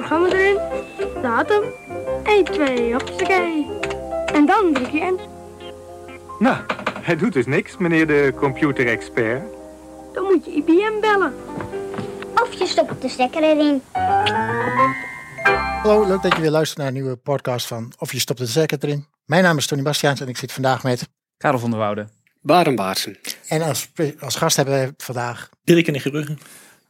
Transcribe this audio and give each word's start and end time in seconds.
programma 0.00 0.28
erin, 0.28 0.58
datum, 1.22 1.62
1, 2.24 2.44
2, 2.44 2.92
hoppakee. 2.92 3.66
En 4.32 4.46
dan 4.46 4.72
druk 4.72 4.90
je 4.90 5.00
in. 5.00 5.20
Nou, 6.38 6.56
hij 7.02 7.16
doet 7.16 7.32
dus 7.32 7.46
niks, 7.46 7.76
meneer 7.76 8.06
de 8.06 8.32
computerexpert. 8.36 9.42
Dan 10.12 10.24
moet 10.24 10.44
je 10.44 10.50
IBM 10.50 11.00
bellen. 11.00 11.34
Of 12.34 12.52
je 12.52 12.66
stopt 12.66 13.02
de 13.02 13.08
stekker 13.08 13.42
erin. 13.42 13.82
Hallo, 15.82 16.06
leuk 16.06 16.22
dat 16.22 16.34
je 16.34 16.40
weer 16.40 16.50
luistert 16.50 16.78
naar 16.78 16.86
een 16.86 16.92
nieuwe 16.92 17.16
podcast 17.16 17.66
van 17.66 17.92
Of 17.98 18.12
je 18.12 18.18
stopt 18.18 18.38
de 18.38 18.46
stekker 18.46 18.78
erin. 18.80 19.06
Mijn 19.24 19.42
naam 19.42 19.56
is 19.56 19.66
Tony 19.66 19.82
Bastiaans 19.82 20.20
en 20.20 20.28
ik 20.28 20.36
zit 20.36 20.52
vandaag 20.52 20.82
met... 20.82 21.08
Karel 21.36 21.58
van 21.58 21.70
der 21.70 21.78
Woude. 21.78 22.08
Baren 22.42 22.74
Baarsen. 22.74 23.18
En 23.48 23.62
als, 23.62 23.90
als 24.18 24.36
gast 24.36 24.56
hebben 24.56 24.74
wij 24.74 24.92
vandaag... 24.96 25.48
Dirk 25.64 25.86
en 25.86 26.10
Brugge. 26.10 26.36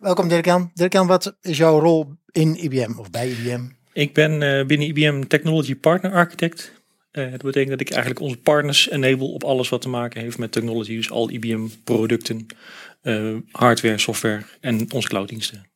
Welkom 0.01 0.29
Dirk-Jan. 0.29 0.71
Dirk-Jan, 0.75 1.07
wat 1.07 1.37
is 1.41 1.57
jouw 1.57 1.79
rol 1.79 2.13
in 2.31 2.57
IBM 2.57 2.99
of 2.99 3.11
bij 3.11 3.29
IBM? 3.29 3.65
Ik 3.93 4.15
ben 4.15 4.33
uh, 4.33 4.67
binnen 4.67 4.87
IBM 4.87 5.23
Technology 5.23 5.75
Partner 5.75 6.13
Architect. 6.13 6.73
Uh, 7.13 7.31
dat 7.31 7.43
betekent 7.43 7.71
dat 7.71 7.81
ik 7.81 7.91
eigenlijk 7.91 8.21
onze 8.21 8.37
partners 8.37 8.91
enable 8.91 9.27
op 9.27 9.45
alles 9.45 9.69
wat 9.69 9.83
te 9.83 9.89
maken 9.89 10.21
heeft 10.21 10.39
met 10.39 10.53
technology. 10.53 10.97
Dus 10.97 11.11
al 11.11 11.31
IBM 11.31 11.69
producten, 11.85 12.47
uh, 13.03 13.37
hardware, 13.51 13.99
software 13.99 14.43
en 14.61 14.93
onze 14.93 15.09
clouddiensten. 15.09 15.71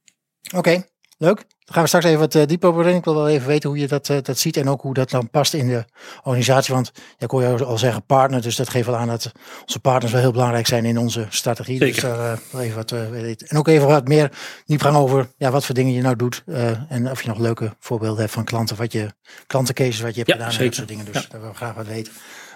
Oké, 0.55 0.85
leuk. 1.19 1.37
Dan 1.37 1.75
gaan 1.75 1.83
we 1.83 1.89
straks 1.89 2.05
even 2.05 2.19
wat 2.19 2.35
uh, 2.35 2.47
dieper 2.47 2.69
over 2.69 2.87
in. 2.87 2.97
Ik 2.97 3.05
wil 3.05 3.15
wel 3.15 3.29
even 3.29 3.47
weten 3.47 3.69
hoe 3.69 3.79
je 3.79 3.89
dat, 3.89 4.09
uh, 4.09 4.19
dat 4.23 4.39
ziet 4.39 4.57
en 4.57 4.69
ook 4.69 4.83
hoe 4.83 4.95
dat 4.95 5.11
dan 5.11 5.31
past 5.31 5.55
in 5.55 5.69
de 5.69 5.85
organisatie. 6.23 6.75
Want 6.75 6.91
ja, 6.95 7.03
ik 7.19 7.31
hoor 7.31 7.43
jou 7.43 7.65
al 7.65 7.79
zeggen 7.79 8.05
partner, 8.07 8.43
dus 8.43 8.57
dat 8.57 8.69
geeft 8.69 8.87
wel 8.87 8.97
aan 8.97 9.09
dat 9.09 9.33
onze 9.61 9.81
partners 9.81 10.13
wel 10.13 10.21
heel 10.21 10.33
belangrijk 10.33 10.67
zijn 10.67 10.85
in 10.85 10.99
onze 10.99 11.27
strategie. 11.29 11.79
Zeker. 11.79 11.95
Dus 11.95 12.03
daar 12.03 12.39
uh, 12.55 12.61
even 12.61 12.77
wat. 12.77 12.93
En 12.93 13.59
ook 13.59 13.69
even 13.69 13.87
wat 13.87 14.09
meer 14.09 14.31
diepgang 14.67 14.97
over 14.97 15.29
ja, 15.37 15.51
wat 15.51 15.65
voor 15.65 15.75
dingen 15.75 15.93
je 15.93 16.03
nou 16.03 16.17
doet. 16.17 16.43
en 16.89 17.11
of 17.11 17.23
je 17.23 17.29
nog 17.29 17.39
leuke 17.39 17.77
voorbeelden 17.79 18.21
hebt 18.21 18.33
van 18.33 18.45
klanten, 18.45 18.77
wat 18.77 18.93
je 18.93 19.13
klantencases 19.47 20.01
wat 20.01 20.15
je 20.15 20.23
hebt 20.23 20.29
ja, 20.29 20.35
gedaan 20.35 20.53
zeker. 20.53 20.65
en 20.65 20.69
dat 20.69 20.77
soort 20.77 20.89
dingen. 20.89 21.05
Dus 21.05 21.15
ja. 21.15 21.29
daar 21.29 21.41
willen 21.41 21.55
we 21.55 21.57
graag 21.57 21.75
wat 21.75 21.87
weten. 21.87 22.13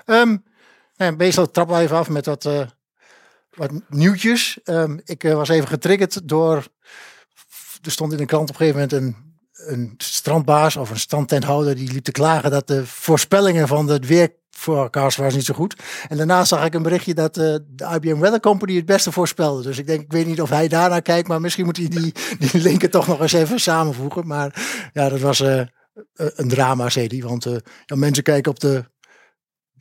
Um, 0.07 0.45
nou, 0.97 1.17
meestal 1.17 1.51
trappen 1.51 1.77
we 1.77 1.83
even 1.83 1.97
af 1.97 2.09
met 2.09 2.27
wat, 2.27 2.49
wat 3.51 3.71
nieuwtjes. 3.89 4.59
Um, 4.65 5.01
ik 5.05 5.23
was 5.23 5.49
even 5.49 5.69
getriggerd 5.69 6.29
door 6.29 6.67
er 7.83 7.91
stond 7.91 8.13
in 8.13 8.19
de 8.19 8.25
krant 8.25 8.51
op 8.51 8.61
een 8.61 8.67
gegeven 8.67 8.81
moment 8.81 8.93
een, 8.93 9.17
een 9.67 9.95
strandbaas 9.97 10.77
of 10.77 10.91
een 10.91 10.99
strandtenthouder 10.99 11.75
die 11.75 11.93
liep 11.93 12.05
te 12.05 12.13
klagen 12.13 12.51
dat 12.51 12.67
de 12.67 12.87
voorspellingen 12.87 13.69
van 13.69 13.89
het 13.89 14.07
weerforecast 14.07 15.17
was 15.17 15.35
niet 15.35 15.45
zo 15.45 15.55
goed. 15.55 15.77
En 16.09 16.17
daarna 16.17 16.45
zag 16.45 16.65
ik 16.65 16.75
een 16.75 16.83
berichtje 16.83 17.15
dat 17.15 17.39
uh, 17.39 17.45
de 17.69 17.91
IBM 17.95 18.19
Weather 18.19 18.41
Company 18.41 18.77
het 18.77 18.87
beste 18.87 19.13
voorspelde. 19.13 19.63
Dus 19.63 19.79
ik 19.79 19.87
denk, 19.87 20.01
ik 20.01 20.13
weet 20.13 20.27
niet 20.27 20.41
of 20.41 20.51
hij 20.51 20.69
daarnaar 20.69 21.03
kijkt, 21.03 21.29
maar 21.29 21.41
misschien 21.41 21.65
moet 21.65 21.77
hij 21.77 21.89
die, 21.89 22.13
die 22.39 22.61
linken 22.61 22.91
toch 22.91 23.07
nog 23.07 23.21
eens 23.21 23.33
even 23.33 23.61
samenvoegen. 23.61 24.27
Maar 24.27 24.55
ja, 24.93 25.09
dat 25.09 25.21
was 25.21 25.41
uh, 25.41 25.63
een 26.15 26.49
drama, 26.49 26.89
zei 26.89 27.07
hij. 27.07 27.29
Want 27.29 27.47
uh, 27.47 27.57
ja, 27.87 27.97
mensen 27.97 28.23
kijken 28.23 28.51
op 28.51 28.61
de 28.61 28.85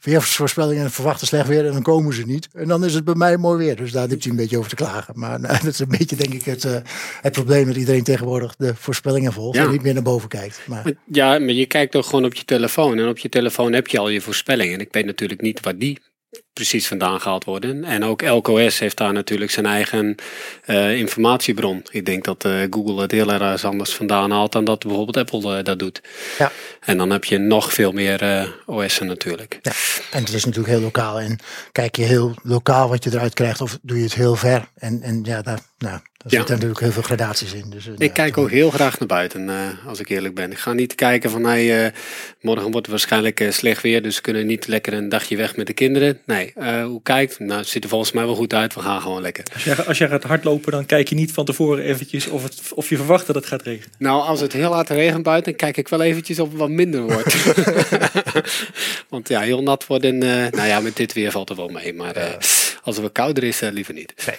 weersvoorspellingen 0.02 0.84
en 0.84 0.92
verwachten 0.92 1.28
slecht 1.28 1.48
weer 1.48 1.66
en 1.66 1.72
dan 1.72 1.82
komen 1.82 2.14
ze 2.14 2.24
niet. 2.26 2.48
En 2.54 2.68
dan 2.68 2.86
is 2.86 2.94
het 2.94 3.04
bij 3.04 3.16
mij 3.16 3.38
mooi 3.38 3.58
weer. 3.58 3.76
Dus 3.76 3.92
daar 3.92 4.08
liep 4.08 4.22
hij 4.22 4.32
een 4.32 4.38
beetje 4.38 4.58
over 4.58 4.70
te 4.70 4.76
klagen. 4.76 5.20
Maar 5.20 5.40
nou, 5.40 5.54
dat 5.64 5.74
is 5.74 5.80
een 5.80 5.88
beetje 5.98 6.16
denk 6.16 6.34
ik 6.34 6.44
het, 6.44 6.64
uh, 6.64 6.78
het 7.22 7.34
probleem 7.34 7.66
dat 7.66 7.76
iedereen 7.76 8.04
tegenwoordig 8.04 8.56
de 8.56 8.76
voorspellingen 8.76 9.34
volgt 9.34 9.58
ja. 9.58 9.64
en 9.64 9.72
niet 9.72 9.82
meer 9.82 9.94
naar 9.94 10.04
boven 10.04 10.30
kijkt. 10.30 10.60
Maar... 10.68 10.94
Ja, 11.12 11.40
maar 11.40 11.52
je 11.52 11.66
kijkt 11.66 11.92
toch 11.92 12.06
gewoon 12.06 12.26
op 12.26 12.34
je 12.34 12.46
telefoon. 12.46 12.98
En 13.00 13.08
op 13.08 13.18
je 13.18 13.30
telefoon 13.30 13.74
heb 13.74 13.88
je 13.88 14.00
al 14.00 14.10
je 14.10 14.22
voorspellingen. 14.22 14.74
En 14.74 14.80
ik 14.80 14.94
weet 14.94 15.06
natuurlijk 15.06 15.42
niet 15.42 15.60
wat 15.60 15.80
die 15.80 16.00
precies 16.58 16.88
vandaan 16.88 17.22
gehaald 17.22 17.44
worden. 17.44 17.84
En 17.84 18.04
ook 18.04 18.22
elk 18.22 18.48
OS 18.48 18.80
heeft 18.80 18.98
daar 18.98 19.14
natuurlijk 19.14 19.52
zijn 19.52 19.66
eigen 19.66 20.16
uh, 20.66 20.96
informatiebron. 20.96 21.84
Ik 21.90 22.06
denk 22.06 22.24
dat 22.24 22.46
uh, 22.46 22.54
Google 22.70 23.02
het 23.02 23.12
heel 23.12 23.32
erg 23.32 23.64
anders 23.64 23.94
vandaan 23.94 24.32
haalt 24.32 24.52
dan 24.52 24.66
dat 24.66 24.80
bijvoorbeeld 24.80 25.18
Apple 25.18 25.58
uh, 25.58 25.64
dat 25.64 25.80
doet. 25.80 26.02
Ja. 26.38 26.52
En 26.80 26.98
dan 26.98 27.10
heb 27.10 27.24
je 27.26 27.38
nog 27.38 27.74
veel 27.74 27.92
meer 27.92 28.50
OS'en 28.66 29.08
natuurlijk. 29.08 29.60
Ja. 29.62 29.72
En 30.12 30.24
het 30.24 30.34
is 30.34 30.46
natuurlijk 30.46 30.74
heel 30.74 30.84
lokaal. 30.84 31.20
En 31.20 31.40
kijk 31.72 31.96
je 31.96 32.04
heel 32.04 32.34
lokaal 32.44 32.90
wat 32.90 33.04
je 33.04 33.10
eruit 33.14 33.34
krijgt 33.34 33.62
of 33.62 33.78
doe 33.82 33.98
je 33.98 34.04
het 34.04 34.14
heel 34.14 34.36
ver. 34.36 34.68
En, 34.76 35.02
en 35.02 35.24
ja, 35.24 35.42
daar, 35.42 35.60
nou, 35.78 36.00
daar 36.30 36.40
zitten 36.40 36.54
natuurlijk 36.54 36.80
heel 36.80 36.92
veel 36.92 37.02
gradaties 37.02 37.54
in. 37.54 37.70
Dus, 37.70 37.90
ik 37.98 38.14
kijk 38.14 38.38
ook 38.38 38.50
heel 38.50 38.70
graag 38.70 39.00
naar 39.00 39.08
buiten, 39.08 39.50
als 39.88 40.00
ik 40.00 40.10
eerlijk 40.10 40.36
ben. 40.36 40.52
Ik 40.52 40.58
ga 40.58 40.74
niet 40.74 40.96
kijken 40.96 41.30
van, 41.30 41.44
hey, 41.44 41.94
morgen 42.42 42.64
wordt 42.64 42.78
het 42.78 42.88
waarschijnlijk 42.88 43.46
slecht 43.50 43.82
weer, 43.82 44.02
dus 44.02 44.16
we 44.16 44.22
kunnen 44.22 44.46
niet 44.46 44.68
lekker 44.68 44.94
een 44.94 45.10
dagje 45.10 45.38
weg 45.38 45.56
met 45.56 45.68
de 45.68 45.74
kinderen. 45.74 46.20
Nee, 46.26 46.54
uh, 46.58 46.84
hoe 46.84 47.02
kijkt? 47.04 47.40
Nou, 47.40 47.60
het 47.60 47.68
ziet 47.68 47.84
er 47.84 47.90
volgens 47.90 48.12
mij 48.12 48.26
wel 48.26 48.36
goed 48.36 48.54
uit. 48.54 48.74
We 48.74 48.82
gaan 48.82 49.02
gewoon 49.02 49.22
lekker. 49.22 49.44
Als 49.54 49.64
jij, 49.64 49.76
als 49.76 49.98
jij 49.98 50.08
gaat 50.08 50.24
hardlopen, 50.24 50.72
dan 50.72 50.86
kijk 50.86 51.08
je 51.08 51.16
niet 51.16 51.32
van 51.32 51.46
tevoren 51.46 51.84
eventjes 51.84 52.28
of, 52.28 52.44
het, 52.44 52.62
of 52.74 52.90
je 52.90 52.96
verwacht 52.96 53.28
dat 53.28 53.36
het 53.36 53.46
gaat 53.46 53.62
regenen. 53.62 53.90
Nou, 53.98 54.22
als 54.22 54.40
het 54.40 54.54
heel 54.54 54.74
hard 54.74 54.90
regent 54.90 55.24
buiten, 55.24 55.56
kijk 55.56 55.78
ik 55.78 55.88
wel 55.88 56.02
eventjes 56.02 56.40
of 56.40 56.50
het 56.50 56.58
wat 56.58 56.70
minder 56.70 57.02
wordt. 57.02 57.36
Want 59.10 59.28
ja, 59.30 59.42
heel 59.42 59.64
nat 59.64 59.88
worden, 59.88 60.16
uh, 60.16 60.30
nou 60.32 60.68
ja, 60.68 60.80
met 60.80 60.96
dit 60.96 61.14
weer 61.14 61.32
valt 61.32 61.50
er 61.50 61.56
wel 61.56 61.70
mee. 61.70 61.94
Maar 61.94 62.18
uh, 62.18 62.24
als 62.84 62.96
het 62.96 63.06
wat 63.06 63.12
kouder 63.12 63.44
is, 63.44 63.60
liever 63.60 63.94
niet. 63.94 64.14
Nee. 64.26 64.38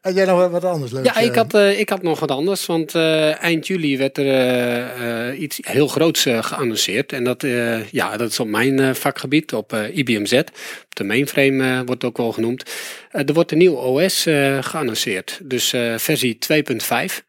Had 0.00 0.14
jij 0.14 0.24
nog 0.24 0.50
wat 0.50 0.64
anders 0.64 0.92
leuks? 0.92 1.06
Ja, 1.06 1.16
ik 1.16 1.34
had, 1.34 1.54
uh, 1.54 1.78
ik 1.78 1.88
had 1.88 2.02
nog 2.02 2.20
wat 2.20 2.30
anders. 2.30 2.66
Want 2.66 2.94
uh, 2.94 3.42
eind 3.42 3.66
juli 3.66 3.98
werd 3.98 4.18
er 4.18 5.30
uh, 5.30 5.40
iets 5.40 5.58
heel 5.62 5.88
groots 5.88 6.26
geannonceerd. 6.40 7.12
En 7.12 7.24
dat, 7.24 7.42
ja, 7.90 8.16
dat 8.16 8.30
is 8.30 8.40
op 8.40 8.48
mijn 8.48 8.96
vakgebied, 8.96 9.52
op 9.52 9.72
IBM 9.92 10.24
Z. 10.24 10.32
Op 10.32 10.94
de 10.94 11.04
mainframe 11.04 11.84
wordt 11.84 12.04
ook 12.04 12.16
wel 12.16 12.32
genoemd. 12.32 12.70
er 13.10 13.32
wordt 13.32 13.52
een 13.52 13.58
nieuw 13.58 13.74
OS 13.74 14.26
geannonceerd. 14.60 15.40
Dus 15.42 15.68
versie 15.96 16.38
2.5. 16.52 17.24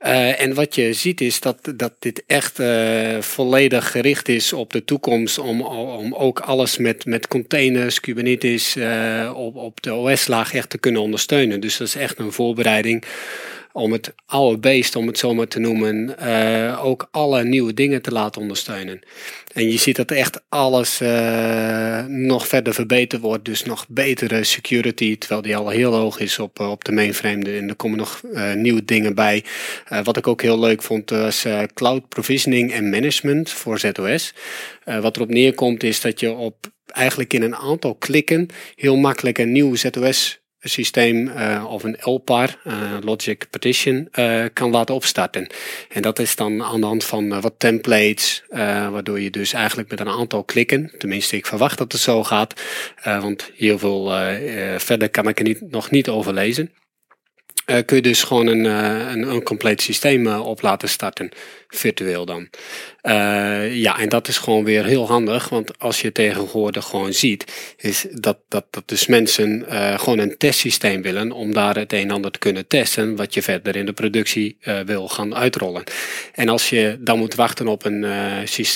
Uh, 0.00 0.40
en 0.40 0.54
wat 0.54 0.74
je 0.74 0.92
ziet 0.92 1.20
is 1.20 1.40
dat, 1.40 1.72
dat 1.76 1.92
dit 1.98 2.22
echt 2.26 2.58
uh, 2.58 3.20
volledig 3.20 3.90
gericht 3.90 4.28
is 4.28 4.52
op 4.52 4.72
de 4.72 4.84
toekomst. 4.84 5.38
Om, 5.38 5.60
om 5.62 6.14
ook 6.14 6.40
alles 6.40 6.76
met, 6.76 7.04
met 7.04 7.28
containers, 7.28 8.00
Kubernetes 8.00 8.76
uh, 8.76 9.32
op, 9.34 9.56
op 9.56 9.82
de 9.82 9.94
OS-laag 9.94 10.54
echt 10.54 10.70
te 10.70 10.78
kunnen 10.78 11.02
ondersteunen. 11.02 11.60
Dus 11.60 11.76
dat 11.76 11.86
is 11.86 11.94
echt 11.94 12.18
een 12.18 12.32
voorbereiding 12.32 13.04
om 13.72 13.92
het 13.92 14.14
oude 14.26 14.58
beest, 14.58 14.96
om 14.96 15.06
het 15.06 15.18
zo 15.18 15.34
maar 15.34 15.48
te 15.48 15.58
noemen, 15.58 16.16
uh, 16.22 16.84
ook 16.84 17.08
alle 17.10 17.44
nieuwe 17.44 17.74
dingen 17.74 18.02
te 18.02 18.12
laten 18.12 18.40
ondersteunen. 18.40 19.00
En 19.52 19.70
je 19.70 19.78
ziet 19.78 19.96
dat 19.96 20.10
echt 20.10 20.42
alles 20.48 21.00
uh, 21.00 22.04
nog 22.06 22.48
verder 22.48 22.74
verbeterd 22.74 23.22
wordt, 23.22 23.44
dus 23.44 23.64
nog 23.64 23.86
betere 23.88 24.44
security, 24.44 25.18
terwijl 25.18 25.42
die 25.42 25.56
al 25.56 25.68
heel 25.68 25.94
hoog 25.94 26.18
is 26.18 26.38
op, 26.38 26.60
op 26.60 26.84
de 26.84 26.92
mainframe. 26.92 27.56
En 27.56 27.68
er 27.68 27.76
komen 27.76 27.98
nog 27.98 28.22
nieuwe 28.54 28.84
dingen 28.84 29.14
bij. 29.14 29.44
wat 30.04 30.16
ik 30.16 30.26
ook 30.26 30.42
heel 30.42 30.58
leuk 30.58 30.82
vond, 30.82 31.10
was 31.10 31.46
cloud 31.74 32.08
provisioning 32.08 32.72
en 32.72 32.90
management 32.90 33.50
voor 33.50 33.78
ZOS. 33.78 34.34
wat 34.84 35.16
erop 35.16 35.28
neerkomt 35.28 35.82
is 35.82 36.00
dat 36.00 36.20
je 36.20 36.32
op 36.32 36.70
eigenlijk 36.86 37.32
in 37.32 37.42
een 37.42 37.56
aantal 37.56 37.94
klikken 37.94 38.48
heel 38.74 38.96
makkelijk 38.96 39.38
een 39.38 39.52
nieuw 39.52 39.74
ZOS 39.74 40.40
systeem 40.60 41.28
uh, 41.28 41.66
of 41.68 41.84
een 41.84 41.96
LPAR, 42.00 42.56
uh, 42.66 42.74
Logic 43.00 43.50
Partition, 43.50 44.08
uh, 44.14 44.44
kan 44.52 44.70
laten 44.70 44.94
opstarten. 44.94 45.50
En 45.88 46.02
dat 46.02 46.18
is 46.18 46.36
dan 46.36 46.62
aan 46.62 46.80
de 46.80 46.86
hand 46.86 47.04
van 47.04 47.40
wat 47.40 47.54
templates, 47.58 48.44
waardoor 48.90 49.20
je 49.20 49.30
dus 49.30 49.52
eigenlijk 49.52 49.90
met 49.90 50.00
een 50.00 50.08
aantal 50.08 50.44
klikken, 50.44 50.92
tenminste 50.98 51.36
ik 51.36 51.46
verwacht 51.46 51.78
dat 51.78 51.92
het 51.92 52.00
zo 52.00 52.24
gaat, 52.24 52.62
want 53.04 53.50
heel 53.56 53.78
veel 53.78 54.12
verder 54.76 55.10
kan 55.10 55.28
ik 55.28 55.38
er 55.38 55.44
niet, 55.44 55.70
nog 55.70 55.90
niet 55.90 56.08
over 56.08 56.32
lezen. 56.32 56.72
kun 57.64 57.96
je 57.96 58.02
dus 58.02 58.22
gewoon 58.22 58.46
een, 58.46 58.64
een, 58.64 59.22
een 59.22 59.42
compleet 59.42 59.82
systeem 59.82 60.26
op 60.26 60.62
laten 60.62 60.88
starten, 60.88 61.30
virtueel 61.68 62.24
dan. 62.24 62.48
Uh, 63.08 63.74
ja, 63.74 63.98
en 63.98 64.08
dat 64.08 64.28
is 64.28 64.38
gewoon 64.38 64.64
weer 64.64 64.84
heel 64.84 65.06
handig, 65.06 65.48
want 65.48 65.78
als 65.78 66.00
je 66.00 66.12
tegenwoordig 66.12 66.84
gewoon 66.84 67.12
ziet, 67.12 67.44
is 67.76 68.06
dat, 68.10 68.38
dat, 68.48 68.64
dat 68.70 68.88
dus 68.88 69.06
mensen 69.06 69.64
uh, 69.68 69.98
gewoon 69.98 70.18
een 70.18 70.36
testsysteem 70.36 71.02
willen 71.02 71.32
om 71.32 71.52
daar 71.52 71.76
het 71.76 71.92
een 71.92 71.98
en 71.98 72.10
ander 72.10 72.30
te 72.30 72.38
kunnen 72.38 72.66
testen, 72.66 73.16
wat 73.16 73.34
je 73.34 73.42
verder 73.42 73.76
in 73.76 73.86
de 73.86 73.92
productie 73.92 74.56
uh, 74.62 74.80
wil 74.80 75.08
gaan 75.08 75.34
uitrollen. 75.34 75.84
En 76.34 76.48
als 76.48 76.70
je 76.70 76.96
dan 77.00 77.18
moet 77.18 77.34
wachten 77.34 77.68
op 77.68 77.84
een 77.84 78.06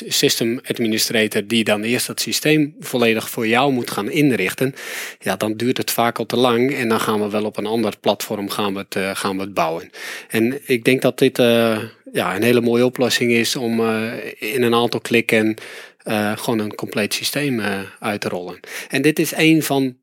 system 0.08 0.60
administrator 0.66 1.46
die 1.46 1.64
dan 1.64 1.82
eerst 1.82 2.06
dat 2.06 2.20
systeem 2.20 2.74
volledig 2.80 3.30
voor 3.30 3.46
jou 3.46 3.72
moet 3.72 3.90
gaan 3.90 4.10
inrichten, 4.10 4.74
ja, 5.18 5.36
dan 5.36 5.56
duurt 5.56 5.76
het 5.76 5.90
vaak 5.90 6.18
al 6.18 6.26
te 6.26 6.36
lang 6.36 6.74
en 6.74 6.88
dan 6.88 7.00
gaan 7.00 7.20
we 7.20 7.30
wel 7.30 7.44
op 7.44 7.56
een 7.56 7.66
ander 7.66 7.94
platform 8.00 8.50
gaan 8.50 8.74
we 8.74 8.86
het, 8.88 9.18
gaan 9.18 9.36
we 9.36 9.42
het 9.42 9.54
bouwen. 9.54 9.90
En 10.28 10.60
ik 10.64 10.84
denk 10.84 11.02
dat 11.02 11.18
dit 11.18 11.42
ja, 12.12 12.36
een 12.36 12.42
hele 12.42 12.60
mooie 12.60 12.84
oplossing 12.84 13.32
is 13.32 13.56
om 13.56 13.80
uh, 13.80 14.12
in 14.38 14.62
een 14.62 14.74
aantal 14.74 15.00
klikken 15.00 15.56
uh, 16.04 16.36
gewoon 16.36 16.58
een 16.58 16.74
compleet 16.74 17.14
systeem 17.14 17.58
uh, 17.58 17.80
uit 18.00 18.20
te 18.20 18.28
rollen. 18.28 18.60
En 18.88 19.02
dit 19.02 19.18
is 19.18 19.32
een 19.36 19.62
van 19.62 19.96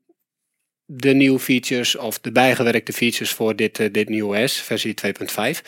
de 0.84 1.14
nieuwe 1.14 1.38
features 1.38 1.96
of 1.96 2.18
de 2.18 2.32
bijgewerkte 2.32 2.92
features 2.92 3.30
voor 3.30 3.56
dit, 3.56 3.94
dit 3.94 4.08
nieuwe 4.08 4.42
OS, 4.42 4.60
versie 4.60 4.94
2.5. 5.06 5.60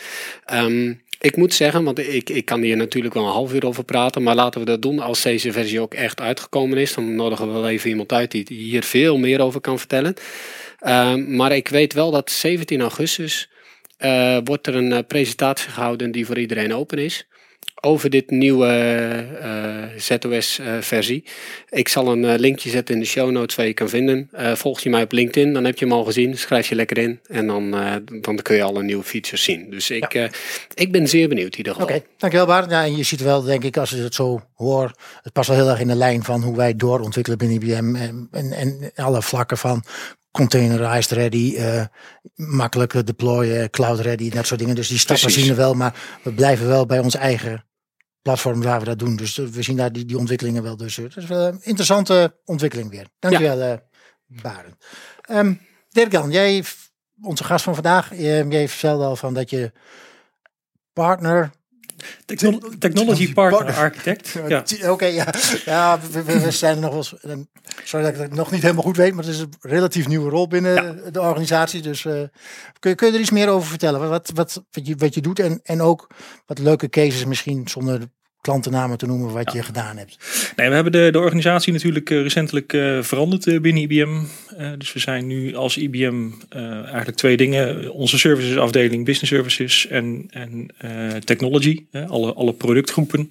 Um, 0.53 1.01
ik 1.19 1.35
moet 1.35 1.53
zeggen, 1.53 1.83
want 1.83 1.99
ik, 1.99 2.29
ik 2.29 2.45
kan 2.45 2.61
hier 2.61 2.77
natuurlijk 2.77 3.13
wel 3.13 3.25
een 3.25 3.31
half 3.31 3.53
uur 3.53 3.65
over 3.65 3.83
praten, 3.83 4.23
maar 4.23 4.35
laten 4.35 4.59
we 4.59 4.65
dat 4.65 4.81
doen 4.81 4.99
als 4.99 5.21
deze 5.21 5.51
versie 5.51 5.79
ook 5.79 5.93
echt 5.93 6.21
uitgekomen 6.21 6.77
is. 6.77 6.93
Dan 6.93 7.15
nodigen 7.15 7.47
we 7.47 7.53
wel 7.53 7.69
even 7.69 7.89
iemand 7.89 8.11
uit 8.11 8.31
die 8.31 8.45
hier 8.47 8.83
veel 8.83 9.17
meer 9.17 9.41
over 9.41 9.61
kan 9.61 9.79
vertellen. 9.79 10.13
Um, 10.87 11.35
maar 11.35 11.51
ik 11.51 11.67
weet 11.67 11.93
wel 11.93 12.11
dat 12.11 12.31
17 12.31 12.81
augustus 12.81 13.49
eh, 14.03 14.37
wordt 14.43 14.67
er 14.67 14.75
een 14.75 14.91
eh, 14.91 14.99
presentatie 15.07 15.69
gehouden 15.69 16.11
die 16.11 16.25
voor 16.25 16.37
iedereen 16.37 16.73
open 16.73 16.97
is. 16.97 17.27
Over 17.81 18.09
dit 18.09 18.29
nieuwe 18.29 18.67
eh, 19.41 19.83
ZOS-versie. 19.97 21.23
Ik 21.69 21.87
zal 21.87 22.07
een 22.07 22.39
linkje 22.39 22.69
zetten 22.69 22.95
in 22.95 23.01
de 23.01 23.07
show 23.07 23.31
notes 23.31 23.55
waar 23.55 23.65
je 23.65 23.73
kan 23.73 23.89
vinden. 23.89 24.29
Volg 24.53 24.79
je 24.79 24.89
mij 24.89 25.03
op 25.03 25.11
LinkedIn, 25.11 25.53
dan 25.53 25.63
heb 25.63 25.77
je 25.79 25.85
hem 25.85 25.93
al 25.93 26.03
gezien. 26.03 26.37
Schrijf 26.37 26.69
je 26.69 26.75
lekker 26.75 26.97
in 26.97 27.19
en 27.27 27.47
dan, 27.47 27.71
dan 28.21 28.35
kun 28.41 28.55
je 28.55 28.63
alle 28.63 28.83
nieuwe 28.83 29.03
features 29.03 29.43
zien. 29.43 29.69
Dus 29.69 29.89
ik, 29.89 30.29
ik 30.73 30.91
ben 30.91 31.07
zeer 31.07 31.27
benieuwd 31.27 31.51
in 31.51 31.57
ieder 31.57 31.73
Oké, 31.73 31.83
geval. 31.93 32.07
dankjewel 32.17 32.47
Bart. 32.47 32.71
Ja, 32.71 32.83
en 32.83 32.97
je 32.97 33.03
ziet 33.03 33.21
wel, 33.21 33.41
denk 33.41 33.63
ik, 33.63 33.77
als 33.77 33.89
je 33.89 33.97
het 33.97 34.15
zo 34.15 34.41
hoort, 34.53 34.99
het 35.21 35.33
past 35.33 35.47
wel 35.47 35.57
heel 35.57 35.69
erg 35.69 35.79
in 35.79 35.87
de 35.87 35.95
lijn 35.95 36.23
van 36.23 36.43
hoe 36.43 36.55
wij 36.55 36.75
doorontwikkelen 36.75 37.37
binnen 37.37 37.61
IBM 37.61 37.95
en, 37.95 38.27
en, 38.31 38.51
en 38.51 38.91
alle 38.95 39.21
vlakken 39.21 39.57
van 39.57 39.83
containerized 40.33 41.11
ready, 41.11 41.55
eh 41.55 41.85
makkelijk 42.35 43.05
deployen, 43.05 43.69
cloud 43.69 43.99
ready, 43.99 44.29
dat 44.29 44.45
soort 44.45 44.59
dingen. 44.59 44.75
Dus 44.75 44.87
die 44.87 44.97
stappen 44.97 45.25
Precies. 45.25 45.43
zien 45.43 45.55
we 45.55 45.61
wel, 45.61 45.73
maar 45.73 46.19
we 46.23 46.33
blijven 46.33 46.67
wel 46.67 46.85
bij 46.85 46.99
ons 46.99 47.15
eigen 47.15 47.65
platform 48.21 48.61
waar 48.61 48.79
we 48.79 48.85
dat 48.85 48.99
doen. 48.99 49.15
Dus 49.15 49.37
eh, 49.37 49.45
we 49.45 49.61
zien 49.61 49.77
daar 49.77 49.91
die, 49.91 50.05
die 50.05 50.17
ontwikkelingen 50.17 50.63
wel. 50.63 50.77
Dus 50.77 50.97
eh, 50.97 51.03
het 51.03 51.15
is 51.15 51.25
wel 51.25 51.47
een 51.47 51.59
interessante 51.63 52.39
ontwikkeling 52.45 52.89
weer. 52.89 53.07
Dankjewel, 53.19 53.61
eh 53.61 53.77
Barend. 54.25 54.75
Ehm 55.21 55.53
Dirk-Jan, 55.89 56.31
jij, 56.31 56.63
onze 57.21 57.43
gast 57.43 57.63
van 57.63 57.73
vandaag, 57.73 58.11
eh, 58.11 58.51
jij 58.51 58.67
vertelde 58.67 59.05
al 59.05 59.15
van 59.15 59.33
dat 59.33 59.49
je 59.49 59.71
partner 60.93 61.51
Techno- 62.25 62.59
technology 62.79 63.33
Partner 63.33 63.75
Architect. 63.75 64.35
Ja. 64.47 64.63
Oké, 64.91 65.05
ja. 65.05 65.27
ja 65.65 65.99
we, 66.11 66.23
we- 66.23 66.39
we 66.39 66.51
zijn 66.51 66.75
er 66.75 66.81
nog 66.81 66.89
wel 66.91 67.05
eens. 67.31 67.45
Sorry 67.83 68.05
dat 68.05 68.15
ik 68.15 68.21
het 68.21 68.33
nog 68.35 68.51
niet 68.51 68.61
helemaal 68.61 68.83
goed 68.83 68.97
weet, 68.97 69.13
maar 69.13 69.23
het 69.23 69.33
is 69.33 69.39
een 69.39 69.53
relatief 69.61 70.07
nieuwe 70.07 70.29
rol 70.29 70.47
binnen 70.47 71.13
de 71.13 71.21
organisatie. 71.21 71.81
Dus 71.81 72.05
eh, 72.05 72.13
kun, 72.79 72.89
je, 72.89 72.95
kun 72.95 73.07
je 73.07 73.13
er 73.13 73.19
iets 73.19 73.31
meer 73.31 73.47
over 73.47 73.69
vertellen? 73.69 73.99
Wat, 73.99 74.09
wat, 74.09 74.31
wat, 74.33 74.63
wat, 74.71 74.87
je, 74.87 74.95
wat 74.95 75.13
je 75.13 75.21
doet 75.21 75.39
en, 75.39 75.59
en 75.63 75.81
ook 75.81 76.07
wat 76.45 76.59
leuke 76.59 76.89
cases, 76.89 77.25
misschien 77.25 77.67
zonder 77.67 77.99
klantennamen 78.43 78.97
te 78.97 79.05
noemen, 79.05 79.33
wat 79.33 79.51
je 79.51 79.63
gedaan 79.63 79.97
hebt. 79.97 80.17
Nee, 80.55 80.69
we 80.69 80.73
hebben 80.73 80.91
de, 80.91 81.09
de 81.11 81.19
organisatie 81.19 81.73
natuurlijk 81.73 82.09
eh, 82.09 82.21
recentelijk 82.21 82.73
eh, 82.73 83.01
veranderd 83.01 83.47
eh, 83.47 83.59
binnen 83.59 83.83
IBM. 83.83 84.21
Dus 84.77 84.93
we 84.93 84.99
zijn 84.99 85.27
nu 85.27 85.55
als 85.55 85.77
IBM 85.77 86.29
eigenlijk 86.49 87.17
twee 87.17 87.37
dingen. 87.37 87.91
Onze 87.91 88.17
services 88.17 88.57
afdeling, 88.57 89.05
business 89.05 89.33
services 89.33 89.87
en, 89.87 90.27
en 90.29 90.67
technology. 91.23 91.83
alle, 92.07 92.33
alle 92.33 92.53
productgroepen. 92.53 93.29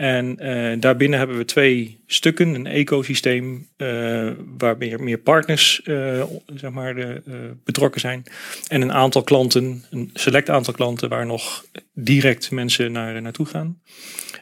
En 0.00 0.38
eh, 0.38 0.80
daarbinnen 0.80 1.18
hebben 1.18 1.36
we 1.36 1.44
twee 1.44 2.00
stukken, 2.06 2.54
een 2.54 2.66
ecosysteem 2.66 3.68
eh, 3.76 4.30
waar 4.58 4.76
meer, 4.78 5.02
meer 5.02 5.18
partners 5.18 5.82
eh, 5.82 6.22
zeg 6.46 6.70
maar, 6.70 7.22
betrokken 7.64 8.00
zijn. 8.00 8.22
En 8.68 8.82
een 8.82 8.92
aantal 8.92 9.22
klanten, 9.22 9.84
een 9.90 10.10
select 10.14 10.50
aantal 10.50 10.74
klanten 10.74 11.08
waar 11.08 11.26
nog 11.26 11.64
direct 11.94 12.50
mensen 12.50 12.92
naar, 12.92 13.22
naartoe 13.22 13.46
gaan. 13.46 13.80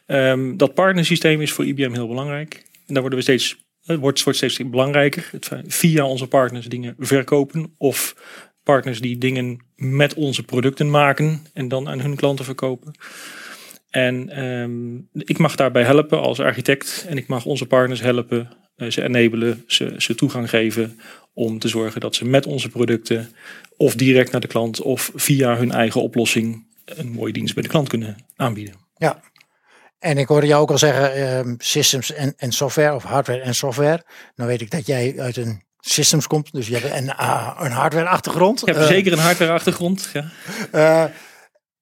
Ehm, 0.07 0.57
dat 0.57 0.75
partnersysteem 0.75 1.41
is 1.41 1.53
voor 1.53 1.67
IBM 1.67 1.93
heel 1.93 2.09
belangrijk. 2.09 2.55
En 2.87 2.95
daar 2.95 3.01
worden 3.01 3.19
we 3.19 3.25
steeds, 3.25 3.57
het 3.85 3.99
wordt, 3.99 4.23
wordt 4.23 4.39
steeds 4.39 4.71
belangrijker. 4.71 5.29
Het, 5.31 5.51
via 5.67 6.07
onze 6.07 6.27
partners 6.27 6.67
dingen 6.67 6.95
verkopen 6.99 7.75
of 7.79 8.15
partners 8.63 9.01
die 9.01 9.19
dingen 9.19 9.59
met 9.77 10.15
onze 10.15 10.43
producten 10.43 10.91
maken 10.91 11.47
en 11.53 11.69
dan 11.69 11.89
aan 11.89 12.01
hun 12.01 12.17
klanten 12.17 12.45
verkopen. 12.45 12.95
En 13.90 14.29
ehm, 14.31 15.23
ik 15.23 15.38
mag 15.38 15.55
daarbij 15.55 15.82
helpen 15.82 16.20
als 16.20 16.40
architect 16.40 17.05
en 17.08 17.17
ik 17.17 17.26
mag 17.26 17.44
onze 17.44 17.67
partners 17.67 18.00
helpen, 18.00 18.49
eh, 18.76 18.90
ze 18.90 19.02
enabelen, 19.02 19.64
ze, 19.67 19.94
ze 19.96 20.14
toegang 20.14 20.49
geven 20.50 21.00
om 21.35 21.58
te 21.58 21.69
zorgen 21.69 22.00
dat 22.00 22.14
ze 22.14 22.25
met 22.25 22.46
onze 22.46 22.69
producten 22.69 23.32
of 23.76 23.94
direct 23.94 24.32
naar 24.32 24.40
de 24.40 24.46
klant 24.46 24.81
of 24.82 25.11
via 25.14 25.56
hun 25.56 25.73
eigen 25.73 26.02
oplossing 26.02 26.67
een 26.85 27.11
mooie 27.11 27.32
dienst 27.32 27.55
bij 27.55 27.62
de 27.62 27.69
klant 27.69 27.88
kunnen 27.88 28.17
aanbieden. 28.37 28.75
Ja. 28.96 29.20
En 29.99 30.19
ik 30.19 30.29
hoorde 30.29 30.46
jou 30.46 30.62
ook 30.62 30.70
al 30.70 30.79
zeggen 30.79 31.14
ehm, 31.14 31.55
systems 31.58 32.12
en, 32.12 32.35
en 32.37 32.52
software 32.52 32.94
of 32.94 33.02
hardware 33.02 33.40
en 33.40 33.55
software. 33.55 34.05
Nou 34.35 34.49
weet 34.49 34.61
ik 34.61 34.70
dat 34.70 34.87
jij 34.87 35.14
uit 35.19 35.37
een 35.37 35.62
systems 35.81 36.26
komt, 36.26 36.52
dus 36.52 36.67
je 36.67 36.76
hebt 36.76 36.94
een, 36.94 37.08
een 37.64 37.73
hardware 37.73 38.08
achtergrond. 38.08 38.61
Ik 38.61 38.67
heb 38.67 38.76
Eh, 38.76 38.87
zeker 38.87 39.12
een 39.12 39.19
hardware 39.19 39.52
achtergrond. 39.52 40.11
Ja. 40.73 41.11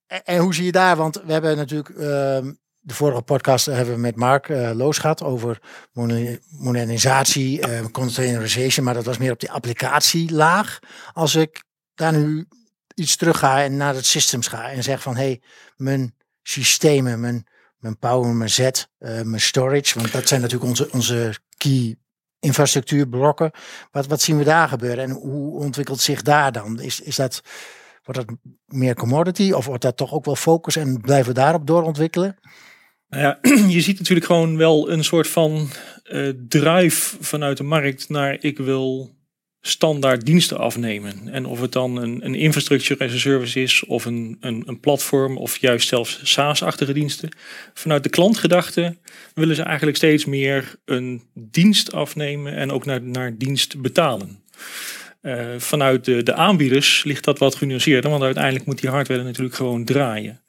En, 0.07 0.37
hoe 0.37 0.53
zie 0.53 0.65
je 0.65 0.71
daar? 0.71 0.95
Want 0.95 1.21
we 1.25 1.31
hebben 1.31 1.57
natuurlijk 1.57 1.89
ehm, 1.89 2.51
de 2.79 2.93
vorige 2.93 3.21
podcast 3.21 3.65
hebben 3.65 3.93
we 3.93 3.99
met 3.99 4.15
Mark 4.15 4.49
eh, 4.49 4.71
Loos 4.73 4.97
gehad 4.97 5.23
over 5.23 5.61
moder- 5.93 6.39
modernisatie, 6.49 7.61
eh, 7.61 7.85
containerization, 7.91 8.85
maar 8.85 8.93
dat 8.93 9.05
was 9.05 9.17
meer 9.17 9.31
op 9.31 9.39
die 9.39 9.51
applicatielaag. 9.51 10.79
Als 11.13 11.35
ik 11.35 11.63
daar 11.95 12.13
nu 12.13 12.47
iets 12.93 13.15
terug 13.15 13.39
ga 13.39 13.63
en 13.63 13.77
naar 13.77 13.95
het 13.95 14.05
systems 14.05 14.47
ga 14.47 14.71
en 14.71 14.83
zeg 14.83 15.01
van 15.01 15.15
hé, 15.15 15.23
hey, 15.23 15.41
mijn 15.75 16.15
systemen, 16.43 17.19
mijn, 17.19 17.47
mijn 17.77 17.97
power, 17.97 18.35
mijn 18.35 18.49
Z, 18.49 18.59
eh, 18.59 18.75
mijn 19.21 19.41
storage, 19.41 19.99
want 19.99 20.11
dat 20.11 20.27
zijn 20.27 20.41
natuurlijk 20.41 20.69
onze, 20.69 20.91
onze 20.91 21.37
key 21.57 21.97
infrastructuurblokken. 22.39 23.51
Wat, 23.91 24.07
wat 24.07 24.21
zien 24.21 24.37
we 24.37 24.43
daar 24.43 24.67
gebeuren 24.67 25.03
en 25.03 25.11
hoe 25.11 25.59
ontwikkelt 25.59 26.01
zich 26.01 26.21
daar 26.21 26.51
dan? 26.51 26.79
Is, 26.79 27.01
is 27.01 27.15
dat 27.15 27.41
Wordt 28.07 28.27
dat 28.27 28.37
meer 28.65 28.95
commodity 28.95 29.51
of 29.51 29.65
wordt 29.65 29.81
dat 29.81 29.97
toch 29.97 30.13
ook 30.13 30.25
wel 30.25 30.35
focus 30.35 30.75
en 30.75 31.01
blijven 31.01 31.27
we 31.27 31.39
daarop 31.39 31.67
doorontwikkelen? 31.67 32.37
Nou 33.09 33.23
ja, 33.23 33.39
je 33.75 33.81
ziet 33.81 33.97
natuurlijk 33.97 34.25
gewoon 34.25 34.57
wel 34.57 34.91
een 34.91 35.03
soort 35.03 35.27
van 35.27 35.69
eh, 36.03 36.29
drive 36.47 37.15
vanuit 37.19 37.57
de 37.57 37.63
markt 37.63 38.09
naar 38.09 38.37
ik 38.39 38.57
wil 38.57 39.15
standaard 39.61 40.25
diensten 40.25 40.57
afnemen. 40.57 41.29
En 41.29 41.45
of 41.45 41.61
het 41.61 41.71
dan 41.71 41.95
een, 41.95 42.25
een 42.25 42.35
infrastructure 42.35 43.05
as 43.05 43.13
a 43.13 43.17
service 43.17 43.61
is 43.61 43.85
of 43.85 44.05
een, 44.05 44.37
een, 44.39 44.63
een 44.65 44.79
platform 44.79 45.37
of 45.37 45.57
juist 45.57 45.87
zelfs 45.87 46.19
SaaS-achtige 46.23 46.93
diensten. 46.93 47.29
Vanuit 47.73 48.03
de 48.03 48.09
klantgedachte 48.09 48.97
willen 49.33 49.55
ze 49.55 49.61
eigenlijk 49.61 49.97
steeds 49.97 50.25
meer 50.25 50.75
een 50.85 51.23
dienst 51.33 51.93
afnemen 51.93 52.55
en 52.55 52.71
ook 52.71 52.85
naar, 52.85 53.01
naar 53.01 53.37
dienst 53.37 53.81
betalen. 53.81 54.43
Uh, 55.27 55.45
vanuit 55.57 56.05
de, 56.05 56.23
de 56.23 56.33
aanbieders 56.33 57.03
ligt 57.03 57.23
dat 57.23 57.39
wat 57.39 57.55
genuanceerder, 57.55 58.09
want 58.09 58.23
uiteindelijk 58.23 58.65
moet 58.65 58.81
die 58.81 58.89
hardware 58.89 59.23
natuurlijk 59.23 59.55
gewoon 59.55 59.85
draaien. 59.85 60.41